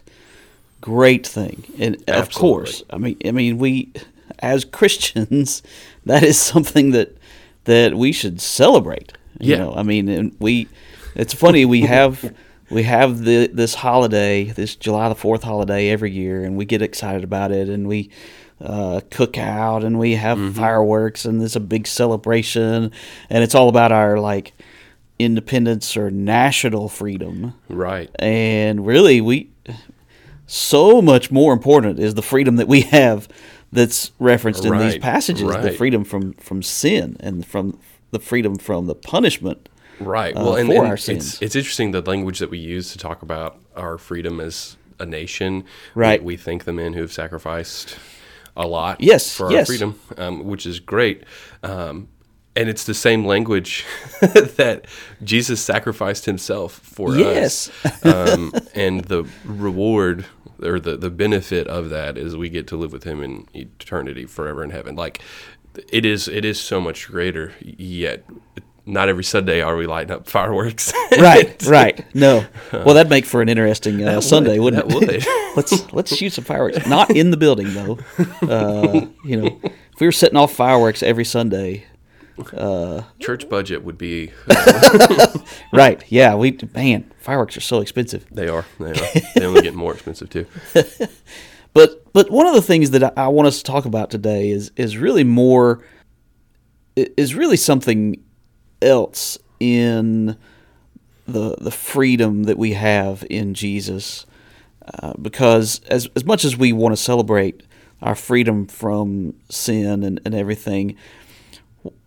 great 0.80 1.28
thing. 1.28 1.66
And 1.78 1.96
of 1.96 2.02
Absolutely. 2.08 2.40
course, 2.40 2.84
I 2.92 2.98
mean, 2.98 3.18
I 3.26 3.32
mean, 3.32 3.58
we 3.58 3.92
as 4.40 4.64
Christians, 4.80 5.62
that 6.06 6.24
is 6.24 6.40
something 6.40 6.92
that 6.92 7.18
that 7.66 7.96
we 7.96 8.14
should 8.14 8.40
celebrate. 8.40 9.12
You 9.42 9.52
Yeah. 9.52 9.58
know, 9.60 9.74
I 9.76 9.84
mean, 9.84 10.08
and 10.10 10.36
we. 10.40 10.68
It's 11.16 11.34
funny 11.34 11.66
we 11.66 11.82
have 11.82 12.34
we 12.70 12.84
have 12.84 13.20
the 13.26 13.48
this 13.48 13.76
holiday, 13.76 14.46
this 14.46 14.76
July 14.76 15.10
the 15.10 15.16
Fourth 15.16 15.44
holiday 15.44 15.90
every 15.90 16.12
year, 16.12 16.44
and 16.46 16.56
we 16.56 16.66
get 16.66 16.82
excited 16.82 17.24
about 17.24 17.52
it, 17.52 17.68
and 17.70 17.88
we. 17.88 18.10
Uh, 18.64 19.02
cook 19.10 19.40
out 19.40 19.84
and 19.84 19.98
we 19.98 20.14
have 20.14 20.54
fireworks 20.54 21.26
and 21.26 21.42
there's 21.42 21.56
a 21.56 21.60
big 21.60 21.88
celebration 21.88 22.92
and 23.28 23.44
it's 23.44 23.56
all 23.56 23.70
about 23.70 23.92
our 23.92 24.20
like 24.20 24.54
independence 25.18 25.98
or 25.98 26.12
national 26.12 26.88
freedom 26.88 27.56
Right. 27.70 28.12
and 28.20 28.86
really 28.86 29.20
we 29.20 29.50
so 30.46 31.02
much 31.02 31.32
more 31.32 31.54
important 31.54 31.98
is 32.00 32.14
the 32.14 32.22
freedom 32.22 32.58
that 32.58 32.68
we 32.68 32.82
have 32.82 33.28
that's 33.72 34.12
referenced 34.20 34.64
in 34.64 34.74
these 34.74 34.94
Right, 34.94 35.02
passages 35.02 35.42
the 35.64 35.72
freedom 35.72 36.04
from 36.04 36.34
from 36.34 36.62
sin 36.62 37.18
and 37.20 37.44
from 37.44 37.80
the 38.12 38.20
freedom 38.20 38.58
from 38.58 38.86
the 38.88 38.96
punishment 38.96 39.68
Right. 40.00 40.36
uh, 40.36 40.42
Well, 40.44 40.56
and, 40.56 40.72
our 40.74 40.94
it's, 40.96 41.08
it's 41.42 41.56
interesting 41.56 41.92
the 41.92 42.02
language 42.02 42.40
that 42.40 42.50
we 42.50 42.58
use 42.58 42.92
to 42.92 42.98
talk 42.98 43.22
about 43.22 43.60
our 43.76 43.98
freedom 44.00 44.40
as 44.40 44.78
a 45.00 45.06
nation. 45.06 45.64
Right. 45.96 46.22
We, 46.22 46.34
we 46.34 46.38
thank 46.38 46.64
the 46.64 46.74
men 46.74 46.94
who 46.94 47.02
have 47.02 47.14
sacrificed 47.14 47.98
a 48.58 48.68
lot 48.68 49.02
Yes, 49.02 49.36
for 49.36 49.48
our 49.48 49.52
yes. 49.52 49.68
freedom, 49.68 50.00
um, 50.18 50.44
which 50.46 50.66
is 50.66 50.80
great. 50.80 51.24
Um, 51.64 52.08
and 52.56 52.68
it's 52.68 52.84
the 52.84 52.94
same 52.96 53.26
language 53.26 53.86
that 54.22 54.86
Jesus 55.24 55.62
sacrificed 55.62 56.26
himself 56.26 56.74
for 56.74 57.16
Yes. 57.16 57.70
us. 57.86 58.04
Um, 58.06 58.54
and 58.76 59.06
the 59.06 59.26
reward 59.46 60.26
or 60.64 60.80
the, 60.80 60.98
the 60.98 61.10
benefit 61.12 61.68
of 61.68 61.90
that 61.90 62.18
is 62.18 62.36
we 62.36 62.50
get 62.50 62.68
to 62.68 62.76
live 62.76 62.92
with 62.92 63.04
him 63.04 63.22
in 63.24 63.48
eternity 63.54 64.26
forever 64.26 64.64
in 64.64 64.72
heaven. 64.72 64.96
Like 64.96 65.22
it 65.90 66.06
is 66.06 66.28
it 66.28 66.46
is 66.46 66.60
so 66.60 66.82
much 66.82 67.08
greater 67.08 67.54
yet. 67.62 68.26
Not 68.86 69.10
every 69.10 69.24
Sunday 69.24 69.62
are 69.62 69.78
we 69.78 69.86
lighting 69.86 70.12
up 70.12 70.28
fireworks. 70.28 70.92
right 71.20 71.62
right. 71.66 72.04
No. 72.16 72.46
Well 72.74 72.96
that'd 72.96 73.10
make 73.10 73.26
for 73.26 73.42
an 73.42 73.50
interesting 73.50 74.02
uh, 74.04 74.22
sunday 74.22 74.58
would, 74.58 74.74
wouldn't 74.74 75.06
that 75.08 75.16
it? 75.16 75.26
would. 75.26 75.56
let's 75.58 75.94
let's 75.94 76.16
shoot 76.16 76.32
some 76.34 76.46
fireworks. 76.46 76.88
Not 76.88 77.12
in 77.12 77.32
the 77.32 77.38
building 77.38 77.74
though. 77.74 78.00
Uh, 78.42 79.08
you 79.26 79.38
know 79.38 79.60
if 79.64 80.00
we 80.00 80.08
were 80.08 80.12
setting 80.12 80.38
off 80.38 80.54
fireworks 80.54 81.04
every 81.04 81.26
sunday 81.26 81.86
Church 83.20 83.48
budget 83.50 83.84
would 83.84 83.98
be 83.98 84.32
right. 85.74 86.02
Yeah 86.08 86.36
we 86.36 86.58
man 86.74 87.12
fireworks 87.20 87.56
are 87.58 87.62
so 87.62 87.82
expensive. 87.82 88.26
They 88.32 88.48
are 88.48 88.66
they 88.80 88.92
are. 88.92 89.22
They 89.36 89.46
only 89.46 89.62
get 89.62 89.76
more 89.76 89.94
expensive 89.94 90.30
too. 90.30 90.46
But 91.74 92.12
but 92.14 92.30
one 92.30 92.48
of 92.48 92.54
the 92.54 92.62
things 92.62 92.92
that 92.92 93.18
I, 93.18 93.28
want 93.30 93.48
us 93.48 93.60
to 93.60 93.64
talk 93.64 93.86
about 93.86 94.10
today 94.10 94.50
is 94.50 94.72
is 94.76 94.98
really 94.98 95.24
more 95.24 95.84
is 96.96 97.34
really 97.34 97.58
something 97.58 98.22
else 98.82 99.38
in 99.60 100.38
the 101.28 101.56
the 101.60 101.72
freedom 101.72 102.44
that 102.44 102.58
we 102.58 102.74
have 102.74 103.26
in 103.30 103.54
Jesus. 103.54 104.26
Uh, 105.02 105.14
because 105.22 105.80
as 105.88 106.10
as 106.16 106.26
much 106.26 106.44
as 106.44 106.58
we 106.58 106.74
want 106.74 106.92
to 106.92 107.02
celebrate 107.02 107.64
our 108.02 108.16
freedom 108.16 108.66
from 108.66 109.36
sin 109.50 110.04
and, 110.04 110.20
and 110.26 110.34
everything, 110.34 110.98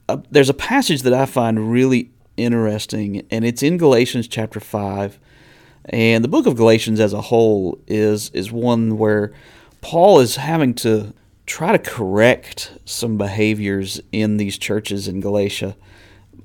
uh, 0.08 0.18
there's 0.30 0.50
a 0.50 0.54
passage 0.54 1.02
that 1.02 1.14
I 1.14 1.24
find 1.24 1.70
really 1.70 2.10
interesting, 2.36 3.24
and 3.30 3.44
it's 3.44 3.62
in 3.62 3.78
Galatians 3.78 4.28
chapter 4.28 4.60
five. 4.60 5.18
And 5.86 6.24
the 6.24 6.28
book 6.28 6.46
of 6.46 6.56
Galatians 6.56 6.98
as 6.98 7.12
a 7.12 7.20
whole 7.20 7.78
is 7.86 8.30
is 8.30 8.50
one 8.50 8.98
where 8.98 9.32
Paul 9.84 10.20
is 10.20 10.36
having 10.36 10.72
to 10.76 11.12
try 11.44 11.72
to 11.72 11.78
correct 11.78 12.72
some 12.86 13.18
behaviors 13.18 14.00
in 14.12 14.38
these 14.38 14.56
churches 14.56 15.06
in 15.08 15.20
Galatia 15.20 15.76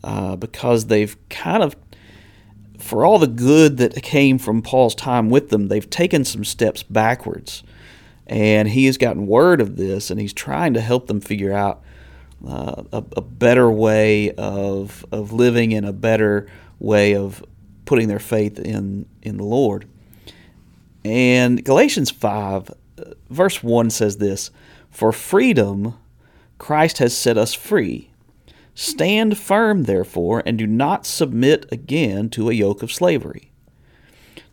uh, 0.04 0.36
because 0.36 0.88
they've 0.88 1.16
kind 1.30 1.64
of, 1.64 1.74
for 2.78 3.06
all 3.06 3.18
the 3.18 3.28
good 3.28 3.78
that 3.78 3.96
came 4.04 4.40
from 4.40 4.62
Paul's 4.62 4.94
time 4.94 5.30
with 5.30 5.52
them, 5.52 5.70
they've 5.70 5.90
taken 5.90 6.26
some 6.26 6.44
steps 6.44 6.84
backwards. 6.84 7.64
And 8.28 8.68
he 8.68 8.88
has 8.88 8.98
gotten 8.98 9.26
word 9.26 9.62
of 9.62 9.78
this, 9.78 10.12
and 10.12 10.20
he's 10.20 10.34
trying 10.34 10.74
to 10.74 10.82
help 10.82 11.08
them 11.08 11.22
figure 11.22 11.54
out 11.54 11.82
uh, 12.46 12.84
a, 12.92 13.04
a 13.16 13.22
better 13.22 13.72
way 13.72 14.32
of 14.32 15.06
of 15.14 15.32
living 15.32 15.74
and 15.74 15.86
a 15.86 15.94
better 15.94 16.48
way 16.78 17.16
of 17.16 17.44
putting 17.86 18.10
their 18.10 18.20
faith 18.20 18.60
in 18.60 19.06
in 19.22 19.38
the 19.38 19.46
Lord. 19.46 19.88
And 21.06 21.64
Galatians 21.64 22.12
5 22.12 22.70
uh, 22.70 22.74
verse 23.30 23.64
1 23.64 23.90
says 23.90 24.18
this, 24.18 24.52
"For 24.90 25.12
freedom 25.12 25.96
Christ 26.58 26.98
has 26.98 27.16
set 27.16 27.38
us 27.38 27.54
free. 27.54 28.10
Stand 28.76 29.38
firm 29.38 29.84
therefore 29.84 30.42
and 30.46 30.58
do 30.58 30.68
not 30.68 31.06
submit 31.06 31.66
again 31.72 32.30
to 32.30 32.50
a 32.50 32.54
yoke 32.54 32.84
of 32.84 32.92
slavery." 32.92 33.52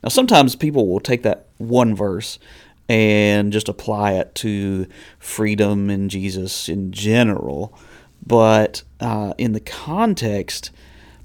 Now 0.02 0.08
sometimes 0.08 0.54
people 0.56 0.88
will 0.88 1.00
take 1.00 1.22
that 1.22 1.46
one 1.58 1.94
verse 1.94 2.38
and 2.88 3.52
just 3.52 3.68
apply 3.68 4.12
it 4.12 4.34
to 4.36 4.86
freedom 5.18 5.90
in 5.90 6.08
Jesus 6.08 6.68
in 6.68 6.92
general, 6.92 7.76
but 8.24 8.82
uh, 9.00 9.34
in 9.38 9.52
the 9.52 9.60
context 9.60 10.70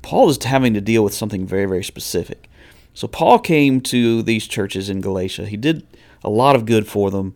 Paul 0.01 0.29
is 0.29 0.43
having 0.43 0.73
to 0.73 0.81
deal 0.81 1.03
with 1.03 1.13
something 1.13 1.45
very, 1.45 1.65
very 1.65 1.83
specific. 1.83 2.49
So 2.93 3.07
Paul 3.07 3.39
came 3.39 3.81
to 3.81 4.21
these 4.21 4.47
churches 4.47 4.89
in 4.89 5.01
Galatia. 5.01 5.45
He 5.45 5.57
did 5.57 5.85
a 6.23 6.29
lot 6.29 6.55
of 6.55 6.65
good 6.65 6.87
for 6.87 7.11
them 7.11 7.35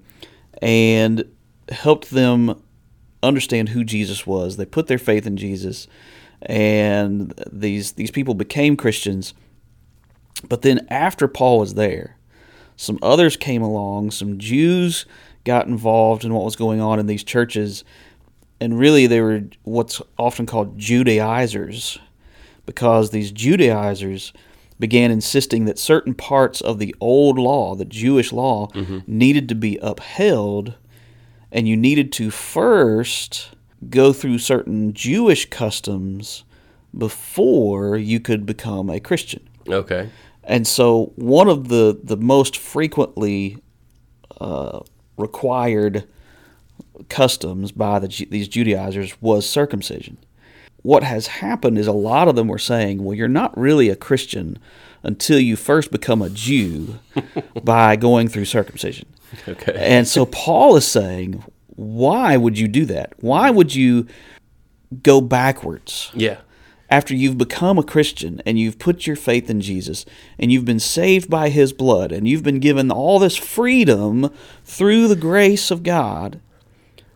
and 0.62 1.26
helped 1.70 2.12
them 2.12 2.62
understand 3.24 3.70
who 3.70 3.84
Jesus 3.84 4.26
was. 4.26 4.58
They 4.58 4.66
put 4.66 4.88
their 4.88 4.98
faith 4.98 5.26
in 5.26 5.38
Jesus, 5.38 5.88
and 6.42 7.34
these 7.52 7.94
these 7.94 8.12
people 8.12 8.34
became 8.34 8.78
Christians. 8.78 9.34
But 10.48 10.62
then 10.62 10.86
after 10.90 11.28
Paul 11.28 11.60
was 11.60 11.74
there, 11.74 12.18
some 12.76 13.00
others 13.02 13.38
came 13.38 13.62
along. 13.62 14.12
Some 14.12 14.38
Jews 14.38 15.06
got 15.44 15.68
involved 15.68 16.26
in 16.26 16.34
what 16.34 16.46
was 16.46 16.56
going 16.56 16.82
on 16.82 17.00
in 17.00 17.08
these 17.08 17.24
churches, 17.24 17.84
and 18.60 18.78
really 18.78 19.08
they 19.08 19.22
were 19.22 19.44
what's 19.64 20.02
often 20.18 20.46
called 20.46 20.78
Judaizers 20.78 22.00
because 22.66 23.10
these 23.10 23.32
Judaizers 23.32 24.34
began 24.80 25.12
insisting 25.12 25.66
that 25.66 25.80
certain 25.80 26.14
parts 26.14 26.62
of 26.62 26.80
the 26.80 26.94
old 27.00 27.38
law, 27.38 27.76
the 27.76 27.86
Jewish 27.86 28.34
law, 28.34 28.70
needed 29.08 29.48
to 29.50 29.56
be 29.56 29.78
upheld, 29.82 30.76
and 31.52 31.68
you 31.68 31.78
needed 31.78 32.12
to 32.14 32.30
first 32.32 33.52
go 33.90 34.12
through 34.12 34.40
certain 34.40 34.94
Jewish 34.94 35.50
customs 35.50 36.44
before 36.98 37.98
you 37.98 38.20
could 38.20 38.46
become 38.46 38.90
a 38.90 39.00
Christian. 39.00 39.48
Okay. 39.68 40.10
And 40.44 40.68
so, 40.68 41.12
one 41.16 41.48
of 41.48 41.70
the, 41.70 42.00
the 42.04 42.18
most 42.18 42.58
frequently 42.58 43.58
uh, 44.40 44.80
required 45.18 46.08
customs 47.10 47.72
by 47.72 48.00
the, 48.00 48.28
these 48.30 48.48
Judaizers 48.48 49.20
was 49.22 49.50
circumcision. 49.50 50.18
What 50.86 51.02
has 51.04 51.26
happened 51.28 51.80
is 51.80 51.88
a 51.88 51.92
lot 51.92 52.28
of 52.28 52.36
them 52.36 52.48
were 52.48 52.60
saying, 52.60 53.04
well, 53.04 53.16
you're 53.16 53.28
not 53.28 53.58
really 53.58 53.90
a 53.90 53.96
Christian 53.96 54.60
until 55.02 55.40
you 55.40 55.56
first 55.56 55.92
become 55.92 56.22
a 56.22 56.30
Jew 56.30 57.00
by 57.64 57.96
going 57.96 58.28
through 58.28 58.46
circumcision. 58.46 59.08
Okay. 59.48 59.74
And 59.76 60.08
so 60.08 60.28
Paul 60.28 60.76
is 60.76 60.86
saying, 60.88 61.44
why 61.76 62.38
would 62.38 62.60
you 62.60 62.68
do 62.68 62.86
that? 62.86 63.14
Why 63.20 63.50
would 63.50 63.74
you 63.74 64.06
go 65.02 65.22
backwards? 65.22 66.12
Yeah. 66.14 66.38
after 66.90 67.16
you've 67.16 67.38
become 67.38 67.80
a 67.80 67.84
Christian 67.84 68.42
and 68.46 68.60
you've 68.60 68.78
put 68.78 69.08
your 69.08 69.16
faith 69.16 69.50
in 69.50 69.60
Jesus 69.62 70.06
and 70.38 70.52
you've 70.52 70.66
been 70.66 70.80
saved 70.80 71.30
by 71.30 71.50
his 71.50 71.74
blood 71.74 72.12
and 72.12 72.28
you've 72.28 72.44
been 72.44 72.60
given 72.60 72.92
all 72.92 73.18
this 73.18 73.36
freedom 73.36 74.30
through 74.64 75.08
the 75.08 75.16
grace 75.16 75.72
of 75.72 75.82
God, 75.82 76.40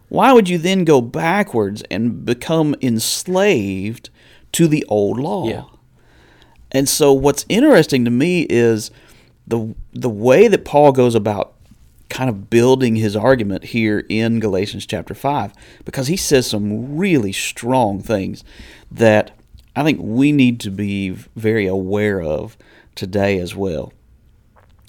why 0.09 0.33
would 0.33 0.49
you 0.49 0.57
then 0.57 0.83
go 0.83 1.01
backwards 1.01 1.83
and 1.89 2.25
become 2.25 2.75
enslaved 2.81 4.09
to 4.51 4.67
the 4.67 4.83
old 4.89 5.19
law? 5.19 5.47
Yeah. 5.47 5.63
And 6.71 6.89
so 6.89 7.13
what's 7.13 7.45
interesting 7.49 8.05
to 8.05 8.11
me 8.11 8.45
is 8.49 8.91
the 9.47 9.75
the 9.93 10.09
way 10.09 10.47
that 10.47 10.65
Paul 10.65 10.91
goes 10.91 11.15
about 11.15 11.53
kind 12.09 12.29
of 12.29 12.49
building 12.49 12.95
his 12.95 13.15
argument 13.15 13.65
here 13.65 14.03
in 14.09 14.39
Galatians 14.39 14.85
chapter 14.85 15.13
5 15.13 15.53
because 15.85 16.07
he 16.07 16.17
says 16.17 16.47
some 16.47 16.97
really 16.97 17.31
strong 17.31 18.01
things 18.01 18.43
that 18.89 19.31
I 19.75 19.83
think 19.83 19.99
we 20.01 20.31
need 20.31 20.59
to 20.61 20.71
be 20.71 21.11
very 21.35 21.67
aware 21.67 22.21
of 22.21 22.57
today 22.95 23.37
as 23.39 23.55
well. 23.55 23.93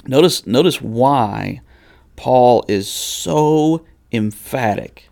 Notice 0.07 0.47
notice 0.47 0.81
why 0.81 1.61
Paul 2.17 2.65
is 2.69 2.91
so 2.91 3.85
emphatic 4.13 5.10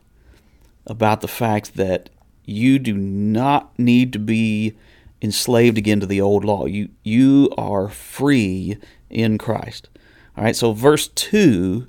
about 0.88 1.21
the 1.21 1.28
fact 1.28 1.75
that 1.76 2.11
you 2.45 2.78
do 2.78 2.97
not 2.97 3.78
need 3.78 4.12
to 4.14 4.18
be 4.18 4.75
enslaved 5.21 5.76
again 5.76 6.00
to 6.00 6.07
the 6.07 6.21
old 6.21 6.45
law. 6.45 6.66
You 6.66 6.88
you 7.02 7.50
are 7.59 7.88
free 7.88 8.78
in 9.11 9.38
Christ. 9.38 9.88
All 10.37 10.45
right. 10.45 10.57
So 10.57 10.73
verse 10.73 11.09
2 11.09 11.87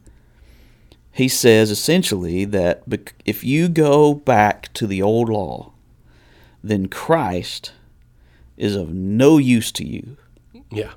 he 1.11 1.27
says 1.27 1.69
essentially 1.69 2.45
that 2.45 2.83
if 3.25 3.43
you 3.43 3.67
go 3.67 4.13
back 4.13 4.71
to 4.73 4.87
the 4.87 5.01
old 5.01 5.27
law, 5.27 5.73
then 6.63 6.87
Christ 6.87 7.73
is 8.55 8.73
of 8.75 8.93
no 8.93 9.37
use 9.37 9.71
to 9.73 9.85
you. 9.85 10.15
Yeah. 10.71 10.91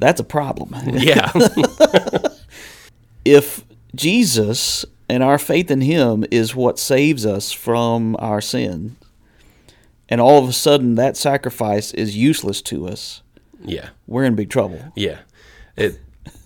That's 0.00 0.18
a 0.18 0.24
problem. 0.24 0.74
Yeah. 0.94 1.30
if 3.24 3.64
Jesus 3.94 4.84
and 5.08 5.22
our 5.22 5.38
faith 5.38 5.70
in 5.70 5.80
Him 5.80 6.24
is 6.30 6.54
what 6.54 6.78
saves 6.78 7.24
us 7.26 7.52
from 7.52 8.16
our 8.18 8.40
sin, 8.40 8.96
and 10.08 10.20
all 10.20 10.42
of 10.42 10.48
a 10.48 10.52
sudden 10.52 10.94
that 10.96 11.16
sacrifice 11.16 11.92
is 11.92 12.16
useless 12.16 12.62
to 12.62 12.88
us, 12.88 13.22
yeah, 13.64 13.90
we're 14.06 14.24
in 14.24 14.34
big 14.34 14.50
trouble. 14.50 14.92
Yeah, 14.94 15.20
it 15.76 16.00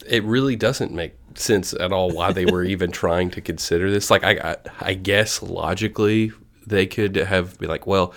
it 0.07 0.25
really 0.25 0.57
doesn't 0.57 0.93
make 0.93 1.15
sense 1.35 1.73
at 1.73 1.93
all 1.93 2.11
why 2.11 2.33
they 2.33 2.47
were 2.47 2.65
even 2.65 2.91
trying 2.91 3.31
to 3.31 3.41
consider 3.41 3.91
this. 3.91 4.11
Like, 4.11 4.25
I, 4.25 4.33
I, 4.33 4.57
I 4.81 4.95
guess 4.95 5.43
logically 5.43 6.33
they 6.67 6.87
could 6.87 7.17
have 7.17 7.59
be 7.59 7.67
like, 7.67 7.87
well, 7.87 8.15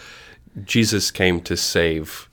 Jesus 0.63 1.11
came 1.11 1.41
to 1.41 1.55
save 1.55 2.29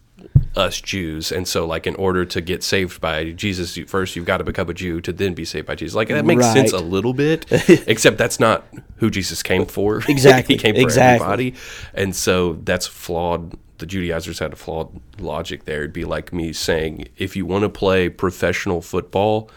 us 0.57 0.81
Jews, 0.81 1.31
and 1.33 1.47
so 1.47 1.67
like 1.67 1.87
in 1.87 1.95
order 1.97 2.25
to 2.25 2.41
get 2.41 2.63
saved 2.63 3.01
by 3.01 3.31
Jesus, 3.33 3.77
you, 3.77 3.87
first 3.87 4.17
you've 4.17 4.25
got 4.25 4.39
to 4.39 4.45
become 4.45 4.69
a 4.69 4.75
Jew 4.75 5.01
to 5.03 5.13
then 5.13 5.35
be 5.35 5.45
saved 5.45 5.67
by 5.67 5.75
Jesus. 5.75 5.95
Like 5.95 6.09
that 6.09 6.25
makes 6.25 6.45
right. 6.45 6.53
sense 6.53 6.73
a 6.73 6.79
little 6.79 7.15
bit, 7.15 7.47
except 7.87 8.19
that's 8.19 8.41
not 8.41 8.67
who 8.97 9.11
Jesus 9.11 9.43
came 9.43 9.67
for. 9.67 10.03
Exactly, 10.09 10.57
he 10.57 10.59
came 10.59 10.75
for 10.75 10.81
exactly. 10.81 11.25
everybody, 11.25 11.55
and 11.95 12.15
so 12.17 12.55
that's 12.65 12.87
flawed. 12.87 13.57
The 13.79 13.87
Judaizers 13.87 14.41
had 14.41 14.53
a 14.53 14.57
flawed 14.57 15.01
logic 15.21 15.65
there. 15.65 15.81
It'd 15.81 15.93
be 15.93 16.05
like 16.05 16.33
me 16.33 16.53
saying, 16.53 17.09
if 17.17 17.37
you 17.37 17.47
want 17.47 17.63
to 17.63 17.69
play 17.69 18.09
professional 18.09 18.81
football, 18.81 19.49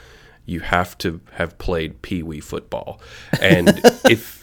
you 0.46 0.60
have 0.60 0.98
to 1.00 1.22
have 1.34 1.58
played 1.58 2.02
pee 2.04 2.22
wee 2.22 2.40
football. 2.40 3.02
And 3.42 3.70
if 4.10 4.41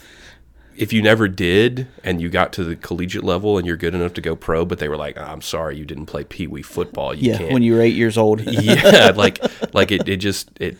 if 0.79 0.93
you 0.93 1.01
never 1.01 1.27
did 1.27 1.87
and 2.05 2.21
you 2.21 2.29
got 2.29 2.53
to 2.53 2.63
the 2.63 2.75
collegiate 2.75 3.23
level 3.23 3.57
and 3.57 3.67
you're 3.67 3.75
good 3.75 3.93
enough 3.93 4.13
to 4.13 4.21
go 4.21 4.33
pro, 4.33 4.63
but 4.63 4.79
they 4.79 4.87
were 4.87 4.95
like, 4.95 5.17
oh, 5.17 5.23
I'm 5.23 5.41
sorry, 5.41 5.77
you 5.77 5.83
didn't 5.83 6.05
play 6.05 6.23
pee 6.23 6.47
wee 6.47 6.61
football. 6.61 7.13
You 7.13 7.31
yeah, 7.31 7.37
can't. 7.37 7.51
when 7.51 7.63
you 7.63 7.73
were 7.73 7.81
eight 7.81 7.95
years 7.95 8.17
old. 8.17 8.41
yeah, 8.45 9.11
like 9.13 9.39
like 9.73 9.91
it, 9.91 10.07
it 10.07 10.17
just 10.17 10.49
it 10.59 10.77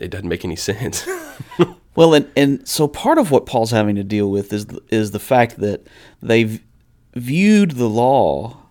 it 0.00 0.08
doesn't 0.08 0.28
make 0.28 0.46
any 0.46 0.56
sense. 0.56 1.06
well, 1.94 2.14
and 2.14 2.30
and 2.34 2.66
so 2.66 2.88
part 2.88 3.18
of 3.18 3.30
what 3.30 3.44
Paul's 3.44 3.70
having 3.70 3.96
to 3.96 4.04
deal 4.04 4.30
with 4.30 4.50
is 4.50 4.66
is 4.88 5.10
the 5.10 5.18
fact 5.18 5.58
that 5.58 5.86
they've 6.22 6.62
viewed 7.14 7.72
the 7.72 7.88
law 7.88 8.62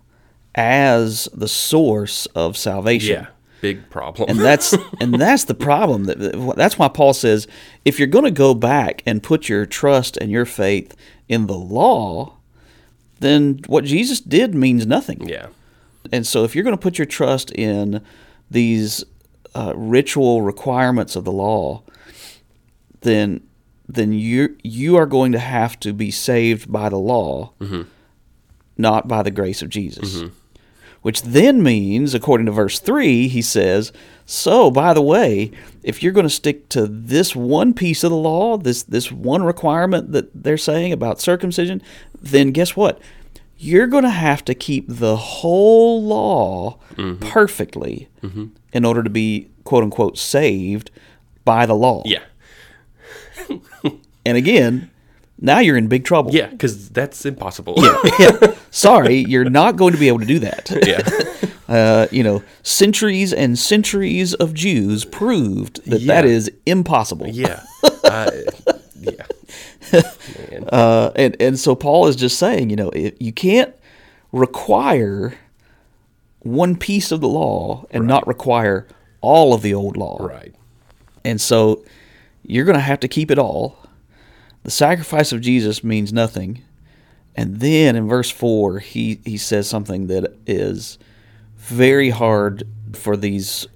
as 0.56 1.28
the 1.32 1.48
source 1.48 2.26
of 2.34 2.56
salvation. 2.56 3.22
Yeah 3.22 3.26
big 3.64 3.88
problem. 3.88 4.28
and 4.28 4.38
that's 4.38 4.76
and 5.00 5.14
that's 5.14 5.44
the 5.44 5.54
problem. 5.54 6.04
That 6.04 6.54
that's 6.56 6.78
why 6.78 6.88
Paul 6.88 7.14
says 7.14 7.46
if 7.84 7.98
you're 7.98 8.08
going 8.08 8.26
to 8.26 8.30
go 8.30 8.54
back 8.54 9.02
and 9.06 9.22
put 9.22 9.48
your 9.48 9.64
trust 9.64 10.18
and 10.18 10.30
your 10.30 10.44
faith 10.44 10.94
in 11.28 11.46
the 11.46 11.56
law, 11.56 12.34
then 13.20 13.60
what 13.66 13.84
Jesus 13.84 14.20
did 14.20 14.54
means 14.54 14.86
nothing. 14.86 15.26
Yeah. 15.26 15.46
And 16.12 16.26
so 16.26 16.44
if 16.44 16.54
you're 16.54 16.64
going 16.64 16.76
to 16.76 16.82
put 16.82 16.98
your 16.98 17.06
trust 17.06 17.50
in 17.52 18.04
these 18.50 19.02
uh, 19.54 19.72
ritual 19.74 20.42
requirements 20.42 21.16
of 21.16 21.24
the 21.24 21.32
law, 21.32 21.82
then 23.00 23.40
then 23.88 24.12
you 24.12 24.58
you 24.62 24.96
are 24.96 25.06
going 25.06 25.32
to 25.32 25.38
have 25.38 25.80
to 25.80 25.94
be 25.94 26.10
saved 26.10 26.70
by 26.70 26.90
the 26.90 26.98
law, 26.98 27.52
mm-hmm. 27.60 27.82
not 28.76 29.08
by 29.08 29.22
the 29.22 29.30
grace 29.30 29.62
of 29.62 29.70
Jesus. 29.70 30.16
Mm-hmm 30.16 30.34
which 31.04 31.20
then 31.20 31.62
means, 31.62 32.14
according 32.14 32.46
to 32.46 32.52
verse 32.52 32.78
3, 32.78 33.28
he 33.28 33.42
says, 33.42 33.92
So, 34.24 34.70
by 34.70 34.94
the 34.94 35.02
way, 35.02 35.50
if 35.82 36.02
you're 36.02 36.14
going 36.14 36.24
to 36.24 36.30
stick 36.30 36.70
to 36.70 36.86
this 36.86 37.36
one 37.36 37.74
piece 37.74 38.04
of 38.04 38.10
the 38.10 38.16
law, 38.16 38.56
this, 38.56 38.84
this 38.84 39.12
one 39.12 39.42
requirement 39.44 40.12
that 40.12 40.30
they're 40.32 40.56
saying 40.56 40.94
about 40.94 41.20
circumcision, 41.20 41.82
then 42.18 42.52
guess 42.52 42.74
what? 42.74 43.02
You're 43.58 43.86
going 43.86 44.04
to 44.04 44.08
have 44.08 44.46
to 44.46 44.54
keep 44.54 44.86
the 44.88 45.16
whole 45.16 46.02
law 46.02 46.78
mm-hmm. 46.94 47.28
perfectly 47.28 48.08
mm-hmm. 48.22 48.46
in 48.72 48.86
order 48.86 49.02
to 49.02 49.10
be, 49.10 49.50
quote 49.64 49.84
unquote, 49.84 50.16
saved 50.16 50.90
by 51.44 51.66
the 51.66 51.74
law. 51.74 52.02
Yeah. 52.06 52.22
and 54.24 54.38
again, 54.38 54.90
now 55.38 55.58
you're 55.58 55.76
in 55.76 55.88
big 55.88 56.04
trouble. 56.04 56.32
Yeah, 56.32 56.46
because 56.46 56.88
that's 56.90 57.26
impossible. 57.26 57.74
yeah, 57.78 57.98
yeah. 58.18 58.54
Sorry, 58.70 59.16
you're 59.16 59.48
not 59.48 59.76
going 59.76 59.92
to 59.92 59.98
be 59.98 60.08
able 60.08 60.20
to 60.20 60.26
do 60.26 60.38
that. 60.40 60.70
Yeah. 60.86 61.02
Uh, 61.66 62.06
you 62.10 62.22
know, 62.22 62.42
centuries 62.62 63.32
and 63.32 63.58
centuries 63.58 64.34
of 64.34 64.52
Jews 64.52 65.06
proved 65.06 65.82
that 65.90 66.02
yeah. 66.02 66.14
that 66.14 66.26
is 66.26 66.50
impossible. 66.66 67.26
Yeah. 67.26 67.62
Uh, 68.04 68.30
yeah. 69.00 70.02
Uh, 70.70 71.10
and 71.16 71.34
and 71.40 71.58
so 71.58 71.74
Paul 71.74 72.06
is 72.06 72.16
just 72.16 72.38
saying, 72.38 72.68
you 72.68 72.76
know, 72.76 72.92
you 72.92 73.32
can't 73.32 73.74
require 74.30 75.38
one 76.40 76.76
piece 76.76 77.10
of 77.10 77.22
the 77.22 77.28
law 77.28 77.86
and 77.90 78.02
right. 78.02 78.08
not 78.08 78.26
require 78.26 78.86
all 79.22 79.54
of 79.54 79.62
the 79.62 79.72
old 79.72 79.96
law. 79.96 80.18
Right. 80.20 80.54
And 81.24 81.40
so 81.40 81.82
you're 82.42 82.66
going 82.66 82.76
to 82.76 82.82
have 82.82 83.00
to 83.00 83.08
keep 83.08 83.30
it 83.30 83.38
all 83.38 83.78
the 84.64 84.70
sacrifice 84.70 85.30
of 85.30 85.40
Jesus 85.42 85.84
means 85.84 86.12
nothing. 86.12 86.62
And 87.36 87.60
then 87.60 87.96
in 87.96 88.08
verse 88.08 88.30
4, 88.30 88.80
he, 88.80 89.20
he 89.24 89.36
says 89.36 89.68
something 89.68 90.06
that 90.08 90.36
is 90.46 90.98
very 91.56 92.10
hard 92.10 92.66
for 92.94 93.16
these 93.16 93.66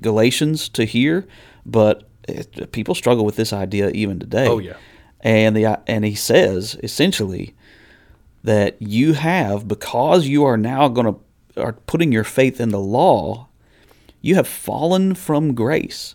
Galatians 0.00 0.68
to 0.70 0.84
hear, 0.84 1.26
but 1.66 2.08
it, 2.26 2.72
people 2.72 2.94
struggle 2.94 3.24
with 3.24 3.36
this 3.36 3.52
idea 3.52 3.90
even 3.90 4.18
today. 4.18 4.46
Oh, 4.46 4.58
yeah. 4.58 4.76
And, 5.20 5.54
the, 5.54 5.80
and 5.86 6.04
he 6.04 6.14
says 6.14 6.78
essentially 6.82 7.54
that 8.42 8.80
you 8.80 9.12
have, 9.14 9.68
because 9.68 10.26
you 10.26 10.44
are 10.44 10.56
now 10.56 10.88
going 10.88 11.14
to, 11.14 11.62
are 11.62 11.72
putting 11.72 12.12
your 12.12 12.24
faith 12.24 12.60
in 12.60 12.70
the 12.70 12.80
law, 12.80 13.48
you 14.22 14.36
have 14.36 14.48
fallen 14.48 15.14
from 15.14 15.54
grace. 15.54 16.14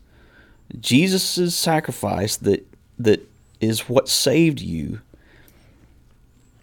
Jesus' 0.79 1.53
sacrifice 1.53 2.37
that, 2.37 2.65
that 2.97 3.29
is 3.59 3.89
what 3.89 4.09
saved 4.09 4.61
you 4.61 5.01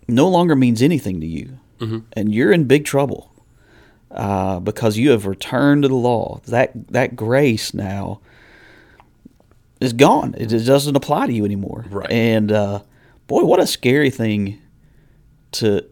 no 0.08 0.28
longer 0.28 0.56
means 0.56 0.82
anything 0.82 1.20
to 1.20 1.26
you. 1.26 1.58
Mm-hmm. 1.78 1.98
And 2.12 2.34
you're 2.34 2.52
in 2.52 2.64
big 2.64 2.84
trouble 2.84 3.32
uh, 4.10 4.60
because 4.60 4.96
you 4.98 5.10
have 5.10 5.26
returned 5.26 5.82
to 5.82 5.88
the 5.88 5.94
law. 5.94 6.40
That, 6.46 6.88
that 6.88 7.16
grace 7.16 7.74
now 7.74 8.20
is 9.80 9.92
gone, 9.92 10.34
it 10.38 10.46
doesn't 10.48 10.94
apply 10.94 11.26
to 11.26 11.32
you 11.32 11.44
anymore. 11.44 11.84
Right. 11.90 12.10
And 12.10 12.52
uh, 12.52 12.82
boy, 13.26 13.42
what 13.44 13.58
a 13.60 13.66
scary 13.66 14.10
thing 14.10 14.60
to 15.52 15.84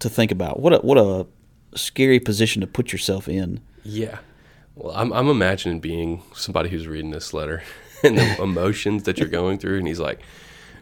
to 0.00 0.08
think 0.08 0.30
about. 0.30 0.60
What 0.60 0.74
a 0.74 0.78
what 0.78 0.98
a 0.98 1.26
scary 1.74 2.20
position 2.20 2.60
to 2.60 2.66
put 2.66 2.92
yourself 2.92 3.28
in. 3.28 3.60
Yeah. 3.82 4.18
Well, 4.74 4.94
I'm 4.94 5.12
I'm 5.12 5.28
imagining 5.28 5.80
being 5.80 6.22
somebody 6.34 6.68
who's 6.68 6.86
reading 6.86 7.12
this 7.12 7.32
letter 7.32 7.62
and 8.04 8.18
the 8.18 8.42
emotions 8.42 9.04
that 9.04 9.18
you're 9.18 9.28
going 9.28 9.58
through, 9.58 9.78
and 9.78 9.86
he's 9.86 10.00
like, 10.00 10.20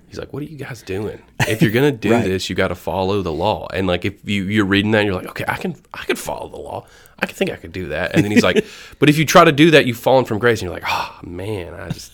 he's 0.09 0.18
like, 0.18 0.33
"What 0.33 0.42
are 0.42 0.46
you 0.46 0.57
guys 0.57 0.83
doing? 0.83 1.22
If 1.40 1.62
you're 1.62 1.70
gonna 1.70 1.92
do 1.92 2.11
right. 2.12 2.24
this, 2.24 2.48
you 2.50 2.57
got 2.57 2.68
to 2.68 2.74
follow 2.74 3.22
the 3.22 3.33
law." 3.33 3.68
And 3.72 3.87
like, 3.87 4.04
if 4.04 4.26
you 4.28 4.44
you're 4.44 4.64
reading 4.64 4.90
that, 4.92 4.98
and 4.98 5.07
you're 5.07 5.16
like, 5.16 5.28
"Okay, 5.28 5.44
I 5.46 5.57
can 5.57 5.76
I 5.94 6.04
can 6.04 6.16
follow 6.16 6.48
the 6.48 6.57
law. 6.59 6.87
I 7.18 7.26
can 7.26 7.37
think 7.37 7.50
I 7.50 7.57
could 7.57 7.72
do 7.72 7.88
that." 7.88 8.14
And 8.14 8.24
then 8.24 8.31
he's 8.31 8.42
like, 8.42 8.64
"But 8.98 9.09
if 9.09 9.18
you 9.18 9.24
try 9.24 9.44
to 9.44 9.52
do 9.52 9.70
that, 9.72 9.87
you've 9.87 9.98
fallen 9.98 10.24
from 10.24 10.38
grace." 10.38 10.61
And 10.61 10.66
you're 10.70 10.78
like, 10.78 10.88
"Oh 10.88 11.18
man, 11.22 11.74
I 11.74 11.90
just 11.90 12.12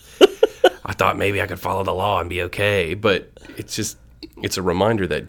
I 0.85 0.93
thought 0.93 1.17
maybe 1.17 1.41
I 1.41 1.47
could 1.47 1.59
follow 1.59 1.83
the 1.83 1.93
law 1.93 2.19
and 2.19 2.29
be 2.29 2.41
okay." 2.43 2.93
But 2.93 3.31
it's 3.57 3.75
just 3.75 3.97
it's 4.41 4.57
a 4.57 4.61
reminder 4.61 5.07
that 5.07 5.25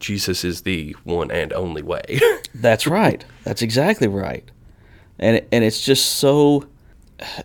Jesus 0.00 0.44
is 0.44 0.62
the 0.62 0.96
one 1.04 1.30
and 1.30 1.52
only 1.52 1.82
way. 1.82 2.20
That's 2.54 2.86
right. 2.86 3.24
That's 3.44 3.62
exactly 3.62 4.08
right. 4.08 4.48
And 5.18 5.44
and 5.52 5.64
it's 5.64 5.84
just 5.84 6.16
so 6.16 6.66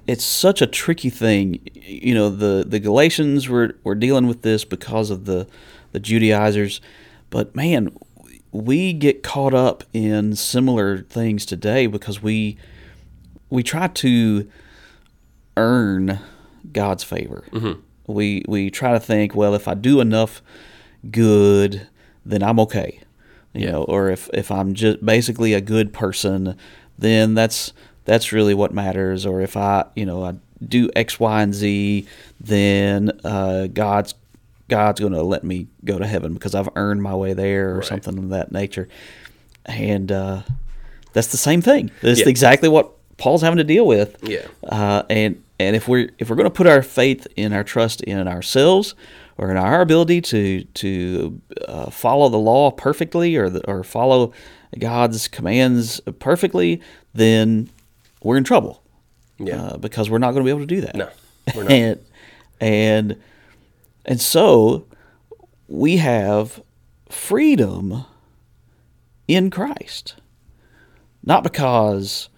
it's 0.07 0.23
such 0.23 0.61
a 0.61 0.67
tricky 0.67 1.09
thing. 1.09 1.59
You 1.73 2.13
know, 2.13 2.29
the, 2.29 2.63
the 2.67 2.79
Galatians 2.79 3.49
were, 3.49 3.75
were 3.83 3.95
dealing 3.95 4.27
with 4.27 4.41
this 4.41 4.65
because 4.65 5.09
of 5.09 5.25
the, 5.25 5.47
the 5.91 5.99
Judaizers. 5.99 6.81
But 7.29 7.55
man, 7.55 7.95
we 8.51 8.93
get 8.93 9.23
caught 9.23 9.53
up 9.55 9.83
in 9.93 10.35
similar 10.35 10.99
things 10.99 11.45
today 11.45 11.87
because 11.87 12.21
we 12.21 12.57
we 13.49 13.63
try 13.63 13.87
to 13.87 14.47
earn 15.57 16.19
God's 16.71 17.03
favor. 17.03 17.45
Mm-hmm. 17.51 17.79
We 18.05 18.43
we 18.47 18.69
try 18.69 18.91
to 18.93 18.99
think, 18.99 19.33
well, 19.35 19.55
if 19.55 19.67
I 19.67 19.73
do 19.73 20.01
enough 20.01 20.41
good, 21.09 21.87
then 22.25 22.43
I'm 22.43 22.59
okay. 22.59 22.99
you 23.53 23.67
know, 23.67 23.83
or 23.83 24.09
if 24.09 24.29
if 24.33 24.51
I'm 24.51 24.73
just 24.73 25.05
basically 25.05 25.53
a 25.53 25.61
good 25.61 25.93
person, 25.93 26.57
then 26.97 27.33
that's 27.33 27.73
that's 28.05 28.31
really 28.31 28.53
what 28.53 28.73
matters. 28.73 29.25
Or 29.25 29.41
if 29.41 29.55
I, 29.57 29.85
you 29.95 30.05
know, 30.05 30.23
I 30.23 30.33
do 30.65 30.89
X, 30.95 31.19
Y, 31.19 31.41
and 31.41 31.53
Z, 31.53 32.07
then 32.39 33.11
uh, 33.23 33.67
God's 33.67 34.15
God's 34.69 34.99
going 35.01 35.13
to 35.13 35.21
let 35.23 35.43
me 35.43 35.67
go 35.83 35.99
to 35.99 36.07
heaven 36.07 36.33
because 36.33 36.55
I've 36.55 36.69
earned 36.75 37.03
my 37.03 37.13
way 37.15 37.33
there, 37.33 37.71
or 37.71 37.75
Right. 37.79 37.85
something 37.85 38.17
of 38.17 38.29
that 38.29 38.51
nature. 38.51 38.87
And 39.65 40.11
uh, 40.11 40.41
that's 41.13 41.27
the 41.27 41.37
same 41.37 41.61
thing. 41.61 41.91
That's 42.01 42.21
Yeah. 42.21 42.29
exactly 42.29 42.69
what 42.69 42.91
Paul's 43.17 43.41
having 43.41 43.57
to 43.57 43.63
deal 43.63 43.85
with. 43.85 44.17
Yeah. 44.23 44.45
Uh, 44.63 45.03
and 45.09 45.41
and 45.59 45.75
if 45.75 45.87
we're 45.87 46.09
if 46.17 46.29
we're 46.29 46.35
going 46.35 46.45
to 46.45 46.49
put 46.49 46.65
our 46.67 46.81
faith 46.81 47.27
in 47.35 47.53
our 47.53 47.63
trust 47.63 48.01
in 48.01 48.27
ourselves 48.27 48.95
or 49.37 49.51
in 49.51 49.57
our 49.57 49.81
ability 49.81 50.21
to 50.21 50.63
to 50.63 51.41
uh, 51.67 51.89
follow 51.89 52.29
the 52.29 52.37
law 52.39 52.71
perfectly 52.71 53.35
or 53.35 53.49
the, 53.49 53.65
or 53.69 53.83
follow 53.83 54.31
God's 54.79 55.27
commands 55.27 55.99
perfectly, 56.19 56.81
then 57.13 57.69
we're 58.23 58.37
in 58.37 58.43
trouble. 58.43 58.81
Yeah. 59.37 59.61
Uh, 59.61 59.77
because 59.77 60.09
we're 60.09 60.19
not 60.19 60.31
going 60.31 60.43
to 60.43 60.45
be 60.45 60.51
able 60.51 60.61
to 60.61 60.65
do 60.65 60.81
that. 60.81 60.95
No, 60.95 61.09
we're 61.55 61.63
not. 61.63 61.71
and 61.71 61.99
and 62.59 63.21
and 64.05 64.21
so 64.21 64.85
we 65.67 65.97
have 65.97 66.61
freedom 67.09 68.05
in 69.27 69.49
Christ. 69.49 70.15
Not 71.25 71.43
because 71.43 72.29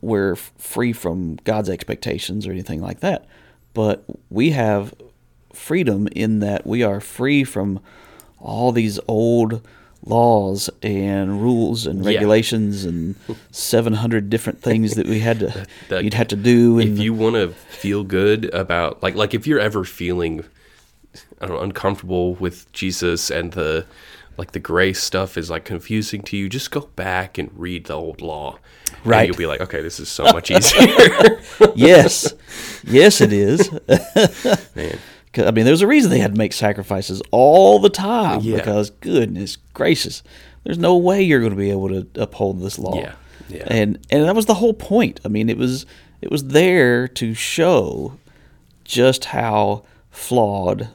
we're 0.00 0.34
free 0.36 0.92
from 0.92 1.36
God's 1.44 1.70
expectations 1.70 2.46
or 2.46 2.52
anything 2.52 2.80
like 2.80 3.00
that, 3.00 3.26
but 3.72 4.04
we 4.28 4.50
have 4.50 4.92
freedom 5.52 6.08
in 6.12 6.40
that 6.40 6.66
we 6.66 6.82
are 6.82 7.00
free 7.00 7.44
from 7.44 7.80
all 8.38 8.72
these 8.72 8.98
old 9.08 9.66
laws 10.06 10.68
and 10.82 11.40
rules 11.42 11.86
and 11.86 12.04
Yeah. 12.04 12.10
regulations 12.12 12.84
and 12.84 13.14
700 13.50 14.28
different 14.30 14.60
things 14.60 14.94
that 14.94 15.06
we 15.06 15.20
had 15.20 15.38
to 15.40 15.66
that- 15.88 16.04
you'd 16.04 16.14
have 16.14 16.28
to 16.28 16.36
do 16.36 16.78
and 16.78 16.92
if 16.92 16.98
you 16.98 17.14
want 17.14 17.36
to 17.36 17.48
feel 17.48 18.04
good 18.04 18.52
about 18.54 19.02
like 19.02 19.14
like 19.14 19.32
if 19.34 19.46
you're 19.46 19.60
ever 19.60 19.84
feeling 19.84 20.44
I 21.40 21.46
don't 21.46 21.56
know, 21.56 21.62
uncomfortable 21.62 22.34
with 22.34 22.70
Jesus 22.72 23.30
and 23.30 23.52
the 23.52 23.86
like 24.36 24.50
the 24.52 24.58
grace 24.58 25.00
stuff 25.00 25.38
is 25.38 25.48
like 25.48 25.64
confusing 25.64 26.20
to 26.22 26.36
you, 26.36 26.48
just 26.48 26.70
go 26.72 26.80
back 26.96 27.38
and 27.38 27.50
read 27.54 27.86
the 27.86 27.94
old 27.94 28.20
law. 28.20 28.58
And 28.88 29.06
Right. 29.06 29.26
you'll 29.28 29.36
be 29.36 29.46
like, 29.46 29.60
okay, 29.60 29.80
this 29.80 30.00
is 30.00 30.08
so 30.08 30.24
much 30.32 30.50
easier. 30.50 31.40
yes, 31.76 32.34
yes, 32.84 33.20
it 33.20 33.32
is. 33.32 33.70
Man. 34.74 34.98
I 35.38 35.50
mean, 35.50 35.64
there's 35.64 35.82
a 35.82 35.86
reason 35.86 36.10
they 36.10 36.18
had 36.20 36.32
to 36.34 36.38
make 36.38 36.52
sacrifices 36.52 37.22
all 37.30 37.78
the 37.78 37.90
time 37.90 38.40
Yeah. 38.42 38.56
because 38.56 38.90
goodness 38.90 39.56
gracious, 39.74 40.22
there's 40.64 40.78
no 40.78 40.96
way 40.96 41.22
you're 41.22 41.40
going 41.40 41.52
to 41.52 41.56
be 41.56 41.70
able 41.70 41.88
to 41.88 42.06
uphold 42.20 42.60
this 42.60 42.78
law. 42.78 42.96
Yeah, 42.96 43.14
yeah. 43.48 43.66
And 43.68 43.98
and 44.10 44.24
that 44.24 44.34
was 44.34 44.46
the 44.46 44.54
whole 44.54 44.74
point. 44.74 45.20
I 45.24 45.28
mean, 45.28 45.48
it 45.48 45.58
was 45.58 45.86
it 46.22 46.30
was 46.30 46.44
there 46.48 47.06
to 47.08 47.34
show 47.34 48.18
just 48.84 49.26
how 49.26 49.84
flawed 50.10 50.88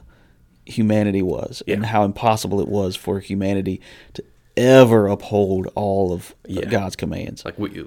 humanity 0.66 1.22
was 1.22 1.62
and 1.66 1.86
how 1.86 2.04
impossible 2.04 2.60
it 2.60 2.68
was 2.68 2.94
for 2.96 3.18
humanity 3.20 3.80
to 4.14 4.24
ever 4.56 5.08
uphold 5.08 5.66
all 5.74 6.12
of 6.12 6.34
Yeah. 6.46 6.64
God's 6.66 6.96
commands. 6.96 7.44
like 7.44 7.58
we 7.58 7.86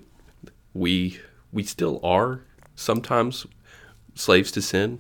we 0.73 1.19
we 1.51 1.63
still 1.63 1.99
are 2.03 2.41
sometimes 2.75 3.45
slaves 4.15 4.52
to 4.52 4.62
sin. 4.62 4.99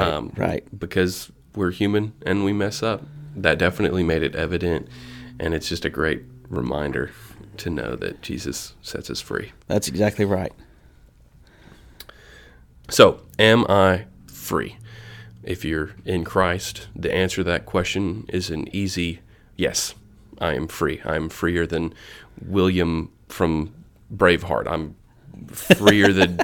um, 0.00 0.32
Right, 0.36 0.48
right. 0.48 0.78
Because 0.78 1.30
we're 1.54 1.70
human 1.70 2.12
and 2.24 2.44
we 2.44 2.52
mess 2.52 2.82
up. 2.82 3.02
That 3.36 3.58
definitely 3.58 4.02
made 4.02 4.22
it 4.22 4.34
evident 4.34 4.88
and 5.38 5.54
it's 5.54 5.68
just 5.68 5.84
a 5.84 5.90
great 5.90 6.22
reminder 6.48 7.10
to 7.58 7.70
know 7.70 7.94
that 7.96 8.22
Jesus 8.22 8.74
sets 8.82 9.10
us 9.10 9.20
free. 9.20 9.52
That's 9.66 9.88
exactly 9.88 10.24
right. 10.24 10.52
So, 12.88 13.22
am 13.38 13.66
I 13.68 14.06
free? 14.26 14.76
If 15.42 15.64
you're 15.64 15.90
in 16.04 16.24
Christ, 16.24 16.88
the 16.96 17.12
answer 17.12 17.36
to 17.36 17.44
that 17.44 17.66
question 17.66 18.24
is 18.28 18.50
an 18.50 18.74
easy 18.74 19.20
yes. 19.56 19.94
I 20.40 20.54
am 20.54 20.68
free. 20.68 21.00
I'm 21.04 21.28
freer 21.28 21.66
than 21.66 21.92
William 22.44 23.10
from 23.28 23.74
Braveheart. 24.14 24.66
I'm 24.70 24.96
freer 25.48 26.12
than 26.12 26.40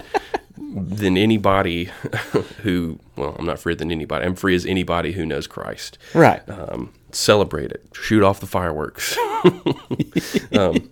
than 0.56 1.16
anybody 1.16 1.84
who 2.62 2.98
well, 3.16 3.36
I'm 3.38 3.46
not 3.46 3.58
freer 3.58 3.74
than 3.74 3.90
anybody. 3.90 4.24
I'm 4.24 4.34
free 4.34 4.54
as 4.54 4.66
anybody 4.66 5.12
who 5.12 5.26
knows 5.26 5.46
Christ. 5.46 5.98
Right. 6.14 6.48
Um, 6.48 6.92
celebrate 7.12 7.70
it. 7.72 7.86
Shoot 7.92 8.22
off 8.22 8.40
the 8.40 8.46
fireworks. 8.46 9.16
um, 10.52 10.90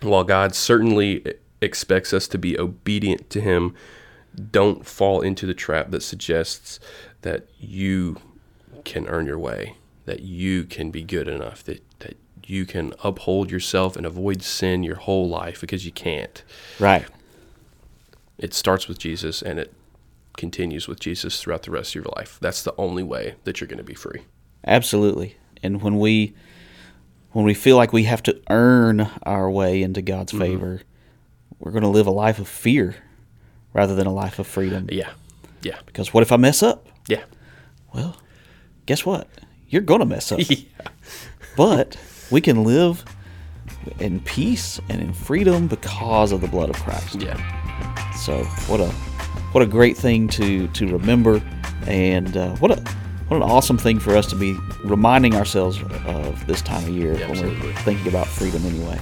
while 0.00 0.24
God 0.24 0.54
certainly 0.54 1.24
expects 1.60 2.12
us 2.12 2.26
to 2.28 2.38
be 2.38 2.58
obedient 2.58 3.30
to 3.30 3.40
Him, 3.40 3.74
don't 4.50 4.86
fall 4.86 5.20
into 5.20 5.46
the 5.46 5.54
trap 5.54 5.90
that 5.90 6.02
suggests 6.02 6.80
that 7.22 7.46
you 7.58 8.16
can 8.84 9.06
earn 9.08 9.26
your 9.26 9.38
way, 9.38 9.76
that 10.06 10.20
you 10.20 10.64
can 10.64 10.90
be 10.90 11.02
good 11.02 11.28
enough, 11.28 11.62
that, 11.64 11.82
that 12.00 12.16
you 12.46 12.64
can 12.64 12.94
uphold 13.04 13.50
yourself 13.50 13.96
and 13.96 14.06
avoid 14.06 14.42
sin 14.42 14.82
your 14.82 14.96
whole 14.96 15.28
life 15.28 15.60
because 15.60 15.84
you 15.84 15.92
can't. 15.92 16.42
right. 16.78 17.06
It 18.40 18.52
starts 18.54 18.88
with 18.88 18.98
Jesus 18.98 19.42
and 19.42 19.58
it 19.60 19.72
continues 20.36 20.88
with 20.88 20.98
Jesus 20.98 21.40
throughout 21.40 21.62
the 21.62 21.70
rest 21.70 21.90
of 21.90 21.94
your 21.96 22.12
life. 22.16 22.38
That's 22.40 22.62
the 22.62 22.74
only 22.78 23.02
way 23.02 23.34
that 23.44 23.60
you're 23.60 23.68
going 23.68 23.78
to 23.78 23.84
be 23.84 23.94
free. 23.94 24.22
Absolutely. 24.66 25.36
And 25.62 25.82
when 25.82 25.98
we 25.98 26.34
when 27.32 27.44
we 27.44 27.54
feel 27.54 27.76
like 27.76 27.92
we 27.92 28.04
have 28.04 28.22
to 28.24 28.40
earn 28.50 29.08
our 29.22 29.48
way 29.50 29.82
into 29.82 30.02
God's 30.02 30.32
Mm-hmm. 30.32 30.40
favor, 30.42 30.82
we're 31.60 31.70
going 31.70 31.82
to 31.82 31.88
live 31.88 32.06
a 32.06 32.10
life 32.12 32.38
of 32.40 32.48
fear 32.48 32.96
rather 33.72 33.94
than 33.94 34.06
a 34.06 34.12
life 34.12 34.38
of 34.38 34.46
freedom. 34.46 34.88
Yeah. 34.90 35.10
Yeah. 35.62 35.78
Because 35.86 36.12
what 36.14 36.22
if 36.22 36.32
I 36.32 36.36
mess 36.38 36.62
up? 36.62 36.88
Yeah. 37.06 37.22
Well, 37.94 38.16
guess 38.86 39.04
what? 39.06 39.28
You're 39.68 39.82
going 39.82 40.00
to 40.00 40.06
mess 40.06 40.32
up. 40.32 40.40
yeah. 40.48 40.64
but 41.56 41.96
we 42.30 42.40
can 42.40 42.64
live 42.64 43.04
in 43.98 44.20
peace 44.20 44.80
and 44.88 45.00
in 45.00 45.12
freedom 45.12 45.68
because 45.68 46.32
of 46.32 46.40
the 46.40 46.48
blood 46.48 46.70
of 46.70 46.76
Christ. 46.76 47.20
Yeah. 47.20 47.36
So 48.20 48.44
what 48.68 48.80
a 48.80 48.88
what 49.52 49.62
a 49.62 49.66
great 49.66 49.96
thing 49.96 50.28
to 50.28 50.68
to 50.68 50.86
remember, 50.86 51.42
and 51.86 52.36
uh, 52.36 52.54
what 52.56 52.70
a 52.70 52.80
what 53.28 53.36
an 53.36 53.42
awesome 53.42 53.78
thing 53.78 53.98
for 53.98 54.16
us 54.16 54.26
to 54.28 54.36
be 54.36 54.56
reminding 54.84 55.34
ourselves 55.34 55.80
of 56.06 56.46
this 56.46 56.60
time 56.62 56.82
of 56.82 56.90
year 56.90 57.14
Yeah, 57.14 57.28
when 57.28 57.38
absolutely. 57.38 57.68
we're 57.68 57.74
thinking 57.76 58.08
about 58.08 58.26
freedom 58.26 58.64
anyway. 58.66 58.98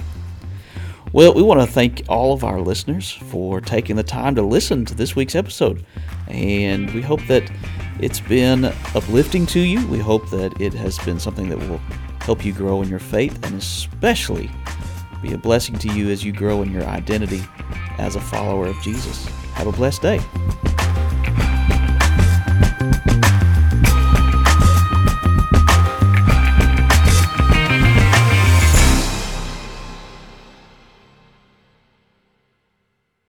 Well, 1.13 1.33
we 1.33 1.43
want 1.43 1.61
to 1.61 1.67
thank 1.67 2.03
all 2.09 2.35
of 2.35 2.45
our 2.45 2.61
listeners 2.61 3.11
for 3.11 3.63
taking 3.63 3.97
the 3.97 4.03
time 4.03 4.35
to 4.35 4.43
listen 4.43 4.85
to 4.85 4.95
this 4.95 5.17
week's 5.17 5.35
episode, 5.35 5.85
and 6.29 6.93
we 6.93 7.01
hope 7.01 7.27
that 7.29 7.51
it's 7.99 8.21
been 8.21 8.67
uplifting 8.95 9.47
to 9.47 9.61
you. 9.61 9.87
We 9.89 9.99
hope 9.99 10.29
that 10.31 10.61
it 10.61 10.75
has 10.75 10.99
been 10.99 11.19
something 11.19 11.49
that 11.49 11.59
will 11.59 11.81
help 12.21 12.45
you 12.45 12.53
grow 12.53 12.83
in 12.83 12.89
your 12.89 12.99
faith, 12.99 13.43
and 13.47 13.57
especially 13.57 14.51
be 15.23 15.33
a 15.33 15.39
blessing 15.39 15.77
to 15.79 15.93
you 15.93 16.11
as 16.11 16.25
you 16.25 16.33
grow 16.33 16.63
in 16.63 16.73
your 16.73 16.85
identity 16.85 17.43
as 17.99 18.17
a 18.17 18.21
follower 18.21 18.67
of 18.67 18.81
Jesus. 18.81 19.27
Have 19.55 19.67
a 19.67 19.73
blessed 19.73 20.03
day. 20.03 20.21